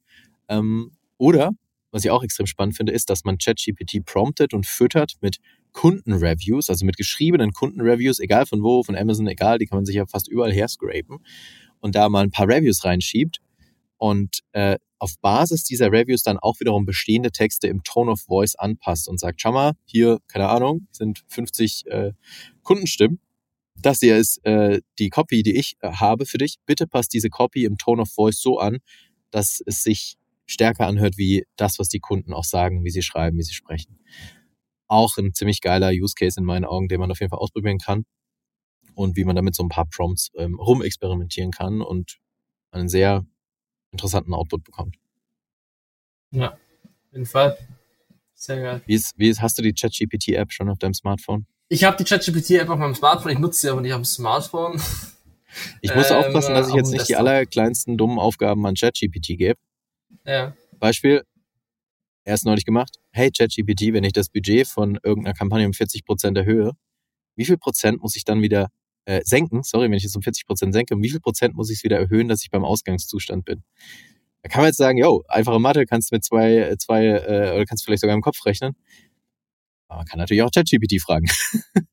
Ähm, 0.48 0.92
oder, 1.18 1.52
was 1.96 2.04
ich 2.04 2.12
auch 2.12 2.24
extrem 2.24 2.46
spannend 2.46 2.76
finde, 2.76 2.92
ist, 2.92 3.10
dass 3.10 3.24
man 3.24 3.38
ChatGPT 3.38 4.04
promptet 4.04 4.54
und 4.54 4.66
füttert 4.66 5.14
mit 5.22 5.38
Kundenreviews, 5.72 6.70
also 6.70 6.86
mit 6.86 6.98
geschriebenen 6.98 7.54
Kundenreviews, 7.54 8.20
egal 8.20 8.46
von 8.46 8.62
wo, 8.62 8.84
von 8.84 8.98
Amazon, 8.98 9.28
egal, 9.28 9.60
die 9.60 9.66
kann 9.66 9.78
man 9.78 9.86
sich 9.86 9.96
ja 9.96 10.06
fast 10.06 10.28
überall 10.28 10.52
herscrapen 10.52 11.20
und 11.80 11.96
da 11.96 12.10
mal 12.10 12.26
ein 12.26 12.32
paar 12.32 12.50
Reviews 12.50 12.84
reinschiebt 12.84 13.40
und 13.96 14.42
äh, 14.52 14.78
auf 15.00 15.14
Basis 15.22 15.64
dieser 15.64 15.90
Reviews 15.90 16.22
dann 16.22 16.38
auch 16.38 16.60
wiederum 16.60 16.86
bestehende 16.86 17.32
Texte 17.32 17.68
im 17.68 17.82
Tone 17.84 18.12
of 18.12 18.20
Voice 18.24 18.56
anpasst 18.56 19.08
und 19.08 19.18
sagt, 19.18 19.40
schau 19.40 19.54
mal, 19.54 19.72
hier, 19.86 20.20
keine 20.28 20.50
Ahnung, 20.50 20.88
sind 20.92 21.24
50 21.30 21.86
äh, 21.86 22.12
Kundenstimmen. 22.64 23.22
Das 23.78 24.00
hier 24.00 24.18
ist 24.18 24.46
äh, 24.46 24.82
die 25.00 25.10
Copy, 25.10 25.44
die 25.44 25.56
ich 25.56 25.78
äh, 25.80 25.92
habe 25.92 26.26
für 26.26 26.40
dich. 26.40 26.58
Bitte 26.66 26.88
passt 26.88 27.14
diese 27.14 27.30
Copy 27.30 27.64
im 27.64 27.78
Tone 27.78 28.02
of 28.02 28.10
Voice 28.10 28.42
so 28.42 28.60
an, 28.60 28.80
dass 29.32 29.62
es 29.66 29.82
sich 29.82 30.18
stärker 30.46 30.88
anhört 30.88 31.18
wie 31.18 31.46
das, 31.56 31.80
was 31.80 31.90
die 31.90 32.00
Kunden 32.00 32.34
auch 32.34 32.44
sagen, 32.44 32.84
wie 32.84 32.92
sie 32.92 33.02
schreiben, 33.02 33.38
wie 33.38 33.44
sie 33.44 33.54
sprechen 33.54 34.00
auch 34.88 35.18
ein 35.18 35.34
ziemlich 35.34 35.62
geiler 35.62 35.90
Use 35.90 36.14
Case 36.18 36.40
in 36.40 36.46
meinen 36.46 36.66
Augen, 36.66 36.88
den 36.88 37.00
man 37.00 37.12
auf 37.12 37.20
jeden 37.20 37.30
Fall 37.30 37.40
ausprobieren 37.40 37.80
kann 37.80 38.06
und 38.94 39.18
wie 39.18 39.26
man 39.26 39.36
damit 39.36 39.56
so 39.56 39.64
ein 39.64 39.70
paar 39.70 39.86
Prompts 39.86 40.32
ähm, 40.36 40.60
rumexperimentieren 40.60 41.52
kann 41.52 41.82
und 41.82 42.18
einen 42.72 42.90
sehr 42.90 43.26
interessanten 43.92 44.34
Output 44.34 44.64
bekommt. 44.64 44.98
Ja, 46.32 46.54
auf 46.54 47.14
jeden 47.14 47.26
Fall. 47.26 47.58
Sehr 48.34 48.62
geil. 48.62 48.82
Wie 48.86 48.96
ist, 48.96 49.18
wie 49.18 49.30
ist, 49.30 49.42
hast 49.42 49.58
du 49.58 49.62
die 49.62 49.74
ChatGPT-App 49.74 50.52
schon 50.52 50.70
auf 50.70 50.78
deinem 50.78 50.94
Smartphone? 50.94 51.46
Ich 51.70 51.84
habe 51.84 51.98
die 51.98 52.04
ChatGPT-App 52.04 52.70
auf 52.70 52.78
meinem 52.78 52.96
Smartphone, 52.96 53.32
ich 53.32 53.40
nutze 53.40 53.62
sie 53.62 53.70
aber 53.70 53.82
nicht 53.82 53.94
auf 53.94 54.02
dem 54.02 54.06
Smartphone. 54.06 54.82
Ich 55.82 55.96
muss 55.96 56.12
ähm, 56.12 56.18
aufpassen, 56.18 56.54
dass 56.54 56.68
ich 56.68 56.76
jetzt 56.76 56.92
nicht 56.92 57.08
die 57.08 57.16
allerkleinsten 57.16 57.98
dummen 57.98 58.20
Aufgaben 58.20 58.66
an 58.68 58.76
ChatGPT 58.76 59.38
gebe. 59.38 59.60
Ja. 60.26 60.56
Beispiel, 60.80 61.24
erst 62.24 62.46
neulich 62.46 62.66
gemacht, 62.66 62.98
hey 63.12 63.32
ChatGPT, 63.32 63.94
wenn 63.94 64.04
ich 64.04 64.14
das 64.14 64.30
Budget 64.30 64.68
von 64.68 65.00
irgendeiner 65.04 65.36
Kampagne 65.36 65.66
um 65.66 65.74
40 65.74 66.06
Prozent 66.06 66.38
erhöhe, 66.38 66.74
wie 67.36 67.46
viel 67.46 67.58
Prozent 67.58 68.02
muss 68.02 68.16
ich 68.16 68.24
dann 68.24 68.42
wieder 68.42 68.70
äh, 69.06 69.22
senken? 69.24 69.64
Sorry, 69.64 69.86
wenn 69.86 69.94
ich 69.94 70.04
es 70.04 70.16
um 70.16 70.22
40 70.22 70.46
Prozent 70.46 70.74
senke, 70.74 70.96
um 70.96 71.04
wie 71.04 71.10
viel 71.10 71.20
Prozent 71.20 71.56
muss 71.56 71.70
ich 71.70 71.80
es 71.80 71.84
wieder 71.84 71.98
erhöhen, 71.98 72.28
dass 72.28 72.44
ich 72.44 72.50
beim 72.50 72.66
Ausgangszustand 72.66 73.46
bin? 73.46 73.64
Da 74.42 74.50
kann 74.50 74.62
man 74.62 74.68
jetzt 74.68 74.78
sagen, 74.78 74.98
yo, 74.98 75.24
einfache 75.28 75.60
Mathe, 75.60 75.86
kannst 75.86 76.12
mit 76.12 76.24
zwei, 76.24 76.58
äh, 76.58 76.78
zwei 76.78 77.06
äh, 77.06 77.56
oder 77.56 77.66
kannst 77.66 77.86
vielleicht 77.86 78.02
sogar 78.02 78.16
im 78.16 78.22
Kopf 78.22 78.46
rechnen. 78.46 78.76
Aber 79.88 80.00
man 80.00 80.06
kann 80.06 80.20
natürlich 80.20 80.44
auch 80.44 80.52
ChatGPT 80.52 81.02
fragen. 81.02 81.28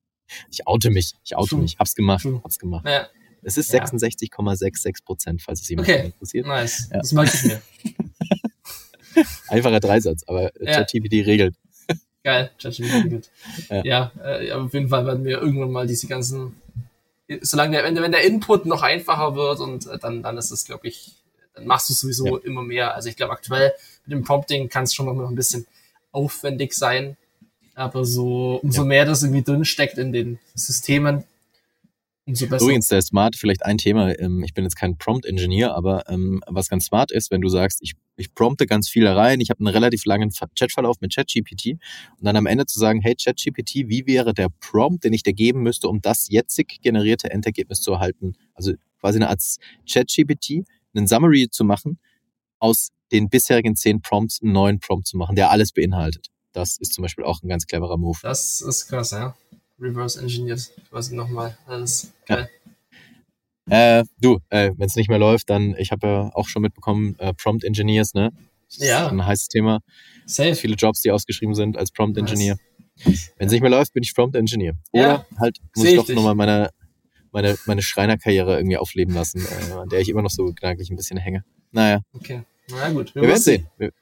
ich 0.51 0.67
oute 0.67 0.91
mich, 0.91 1.15
ich 1.25 1.37
oute 1.37 1.57
mich, 1.57 1.79
hab's 1.79 1.95
gemacht, 1.95 2.27
hab's 2.43 2.59
gemacht. 2.59 2.87
Ja. 2.87 3.09
Es 3.43 3.57
ist 3.57 3.73
66,66 3.75 5.05
Prozent, 5.05 5.43
falls 5.43 5.61
es 5.61 5.69
jemand 5.69 5.89
okay. 5.89 6.07
interessiert. 6.07 6.47
Nice, 6.47 6.89
das 6.91 7.13
mag 7.13 7.33
ich 7.33 7.45
mir. 7.45 7.61
Einfacher 9.49 9.81
Dreisatz, 9.81 10.23
aber 10.27 10.53
ja. 10.61 10.73
ChatGPT 10.75 11.27
regelt. 11.27 11.57
Geil, 12.25 12.51
ChatGPT 12.61 13.11
gut. 13.11 13.31
Ja, 13.69 13.83
ja 13.85 14.13
äh, 14.25 14.53
auf 14.53 14.73
jeden 14.73 14.89
Fall 14.89 15.05
werden 15.07 15.25
wir 15.25 15.41
irgendwann 15.41 15.73
mal 15.73 15.87
diese 15.87 16.07
ganzen, 16.07 16.55
solange 17.41 17.77
der, 17.77 17.85
wenn, 17.85 17.97
wenn 17.97 18.13
der 18.13 18.25
Input 18.25 18.65
noch 18.65 18.83
einfacher 18.83 19.35
wird 19.35 19.61
und 19.61 19.87
äh, 19.87 19.99
dann, 19.99 20.23
dann 20.23 20.39
ist 20.39 20.53
das, 20.53 20.65
glaube 20.65 20.87
ich, 20.87 21.13
dann 21.55 21.67
machst 21.67 21.91
du 21.91 21.95
sowieso 21.95 22.39
ja. 22.39 22.45
immer 22.45 22.63
mehr. 22.63 22.95
Also 22.95 23.09
ich 23.09 23.17
glaube, 23.17 23.33
aktuell 23.33 23.73
mit 24.07 24.13
dem 24.13 24.25
Prompting 24.25 24.69
kann 24.69 24.85
es 24.85 24.95
schon 24.95 25.07
noch 25.07 25.29
ein 25.29 25.35
bisschen 25.35 25.67
aufwendig 26.13 26.75
sein. 26.75 27.17
Aber 27.75 28.05
so, 28.05 28.61
umso 28.63 28.83
ja. 28.83 28.89
mehr 28.89 29.05
das 29.05 29.23
irgendwie 29.23 29.43
drin 29.43 29.65
steckt 29.65 29.99
in 29.99 30.13
den 30.13 30.39
Systemen, 30.55 31.25
umso 32.27 32.47
besser. 32.47 32.65
Übrigens, 32.65 32.89
der 32.89 33.03
Smart, 33.03 33.37
vielleicht 33.37 33.65
ein 33.65 33.79
Thema, 33.79 34.19
ähm, 34.19 34.43
ich 34.45 34.55
bin 34.55 34.65
jetzt 34.65 34.77
kein 34.77 34.97
Prompt-Engineer, 34.97 35.75
aber 35.75 36.09
ähm, 36.09 36.43
was 36.47 36.69
ganz 36.69 36.87
smart 36.87 37.11
ist, 37.11 37.31
wenn 37.31 37.41
du 37.41 37.49
sagst, 37.49 37.81
ich, 37.83 37.95
ich 38.17 38.35
prompte 38.35 38.67
ganz 38.67 38.89
viel 38.89 39.07
rein, 39.07 39.41
ich 39.41 39.51
habe 39.51 39.61
einen 39.61 39.69
relativ 39.69 40.05
langen 40.05 40.31
Chatverlauf 40.31 41.01
mit 41.01 41.15
ChatGPT 41.15 41.79
und 42.19 42.25
dann 42.25 42.37
am 42.37 42.47
Ende 42.47 42.67
zu 42.67 42.79
sagen, 42.79 43.01
hey 43.01 43.15
ChatGPT, 43.15 43.89
wie 43.89 44.07
wäre 44.07 44.35
der 44.35 44.49
Prompt, 44.61 45.05
den 45.05 45.13
ich 45.13 45.23
dir 45.23 45.35
geben 45.35 45.63
müsste, 45.63 45.89
um 45.89 46.01
das 46.01 46.29
jetzig 46.29 46.81
generierte 46.83 47.31
Endergebnis 47.31 47.81
zu 47.81 47.93
erhalten? 47.93 48.35
Also 48.55 48.73
quasi 49.01 49.19
eine 49.19 49.29
Art 49.29 49.43
ChatGPT, 49.91 50.65
einen 50.95 51.07
Summary 51.07 51.49
zu 51.51 51.65
machen, 51.65 51.99
aus 52.59 52.91
den 53.11 53.29
bisherigen 53.29 53.77
zehn 53.77 54.01
Prompts 54.01 54.41
einen 54.43 54.53
neuen 54.53 54.79
Prompt 54.79 55.07
zu 55.07 55.17
machen, 55.17 55.37
der 55.37 55.51
alles 55.51 55.73
beinhaltet. 55.73 56.29
Das 56.53 56.77
ist 56.79 56.93
zum 56.93 57.03
Beispiel 57.03 57.25
auch 57.25 57.43
ein 57.43 57.49
ganz 57.49 57.67
cleverer 57.67 57.97
Move. 57.97 58.19
Das 58.23 58.61
ist 58.61 58.87
krass, 58.87 59.11
ja 59.11 59.35
reverse 59.83 60.21
engineert 60.21 60.71
quasi 60.89 61.15
nochmal. 61.15 61.57
Alles 61.67 62.13
geil. 62.27 62.49
Ja. 63.69 64.01
Äh, 64.01 64.05
du, 64.21 64.41
äh, 64.51 64.73
wenn 64.77 64.87
es 64.87 64.97
nicht 64.97 65.09
mehr 65.09 65.19
läuft, 65.19 65.51
dann, 65.51 65.77
ich 65.77 65.93
habe 65.93 66.07
ja 66.07 66.31
auch 66.35 66.49
schon 66.49 66.63
mitbekommen, 66.63 67.17
äh, 67.19 67.33
Prompt 67.35 67.65
Engineers, 67.65 68.15
ne? 68.15 68.33
Ja. 68.79 69.09
Ein 69.09 69.25
heißes 69.25 69.49
Thema. 69.49 69.81
Safe. 70.27 70.55
Viele 70.55 70.75
Jobs, 70.75 71.03
die 71.03 71.11
ausgeschrieben 71.11 71.55
sind 71.55 71.77
als 71.77 71.93
Prompt 71.93 72.17
Engineer. 72.19 72.57
Nice. 73.05 73.33
Wenn 73.37 73.47
es 73.47 73.53
nicht 73.53 73.61
mehr 73.61 73.71
läuft, 73.71 73.93
bin 73.93 74.03
ich 74.03 74.15
Prompt 74.15 74.35
Engineer. 74.37 74.75
Oder 74.93 75.03
ja, 75.03 75.27
halt 75.39 75.59
muss 75.77 75.87
ich 75.87 75.97
doch 75.97 76.09
nochmal 76.09 76.35
meine, 76.35 76.71
meine, 77.31 77.57
meine 77.67 77.83
Schreinerkarriere 77.83 78.57
irgendwie 78.57 78.77
aufleben 78.77 79.15
lassen, 79.15 79.45
äh, 79.45 79.73
an 79.73 79.89
der 79.89 80.01
ich 80.01 80.09
immer 80.09 80.23
noch 80.23 80.31
so 80.31 80.47
gedanklich 80.47 80.91
ein 80.91 80.97
bisschen 80.97 81.19
hänge. 81.19 81.45
Naja. 81.71 82.03
Okay. 82.13 82.43
Na 82.71 82.91
gut. 82.91 83.15
Wir, 83.15 83.23
wir 83.23 83.29
werden 83.29 83.43
sehen. 83.43 83.67
Wir, 83.77 83.89
wie 83.89 83.93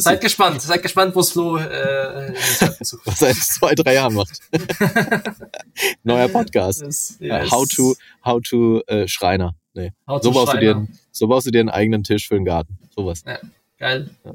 seid 0.00 0.20
gespannt, 0.20 0.60
seid 0.60 0.82
gespannt, 0.82 1.14
wo 1.14 1.20
es 1.20 1.30
Flo 1.30 1.56
äh, 1.56 2.32
was 3.04 3.18
seit 3.18 3.36
zwei, 3.36 3.74
drei 3.74 3.94
Jahren 3.94 4.14
macht. 4.14 4.38
Neuer 6.02 6.28
Podcast. 6.28 7.18
Yes. 7.20 7.50
how 7.50 7.66
to, 7.66 7.94
how 8.24 8.40
to 8.42 8.80
äh, 8.86 9.08
Schreiner. 9.08 9.54
Nee. 9.72 9.92
How 10.06 10.22
so, 10.22 10.30
baust 10.32 10.52
Schreiner. 10.52 10.74
Du 10.74 10.86
dir, 10.86 10.88
so 11.10 11.28
baust 11.28 11.46
du 11.46 11.50
dir 11.50 11.60
einen 11.60 11.70
eigenen 11.70 12.04
Tisch 12.04 12.28
für 12.28 12.34
den 12.34 12.44
Garten. 12.44 12.78
Sowas. 12.94 13.24
Ja, 13.26 13.38
geil. 13.78 14.10
Ja. 14.24 14.32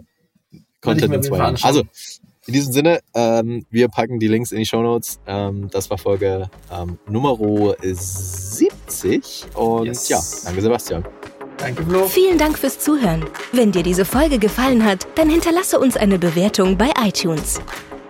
Content 0.81 1.13
in 1.13 1.23
zwei 1.23 1.37
Jahren. 1.37 1.57
Also, 1.61 1.83
in 2.47 2.53
diesem 2.53 2.73
Sinne, 2.73 3.01
ähm, 3.13 3.65
wir 3.69 3.89
packen 3.89 4.19
die 4.19 4.27
Links 4.27 4.51
in 4.51 4.57
die 4.57 4.65
Show 4.65 4.81
Notes. 4.81 5.19
Ähm, 5.27 5.69
das 5.69 5.89
war 5.91 5.99
Folge 5.99 6.49
ähm, 6.71 6.97
Nummer 7.07 7.37
70. 7.81 9.45
Und 9.53 9.85
yes. 9.85 10.09
ja, 10.09 10.19
danke 10.45 10.61
Sebastian. 10.61 11.05
Danke, 11.59 11.83
Flo. 11.83 12.07
Vielen 12.07 12.37
Dank 12.37 12.57
fürs 12.57 12.79
Zuhören. 12.79 13.25
Wenn 13.51 13.71
dir 13.71 13.83
diese 13.83 14.05
Folge 14.05 14.39
gefallen 14.39 14.83
hat, 14.83 15.07
dann 15.15 15.29
hinterlasse 15.29 15.79
uns 15.79 15.97
eine 15.97 16.17
Bewertung 16.17 16.77
bei 16.77 16.91
iTunes. 17.05 17.61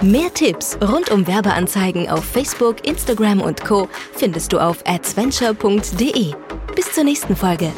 Mehr 0.02 0.34
Tipps 0.34 0.78
rund 0.82 1.12
um 1.12 1.28
Werbeanzeigen 1.28 2.10
auf 2.10 2.24
Facebook, 2.24 2.88
Instagram 2.88 3.42
und 3.42 3.66
Co. 3.66 3.90
findest 4.14 4.54
du 4.54 4.60
auf 4.60 4.78
adventure.de. 4.86 6.34
Bis 6.76 6.94
zur 6.94 7.04
nächsten 7.04 7.36
Folge. 7.36 7.72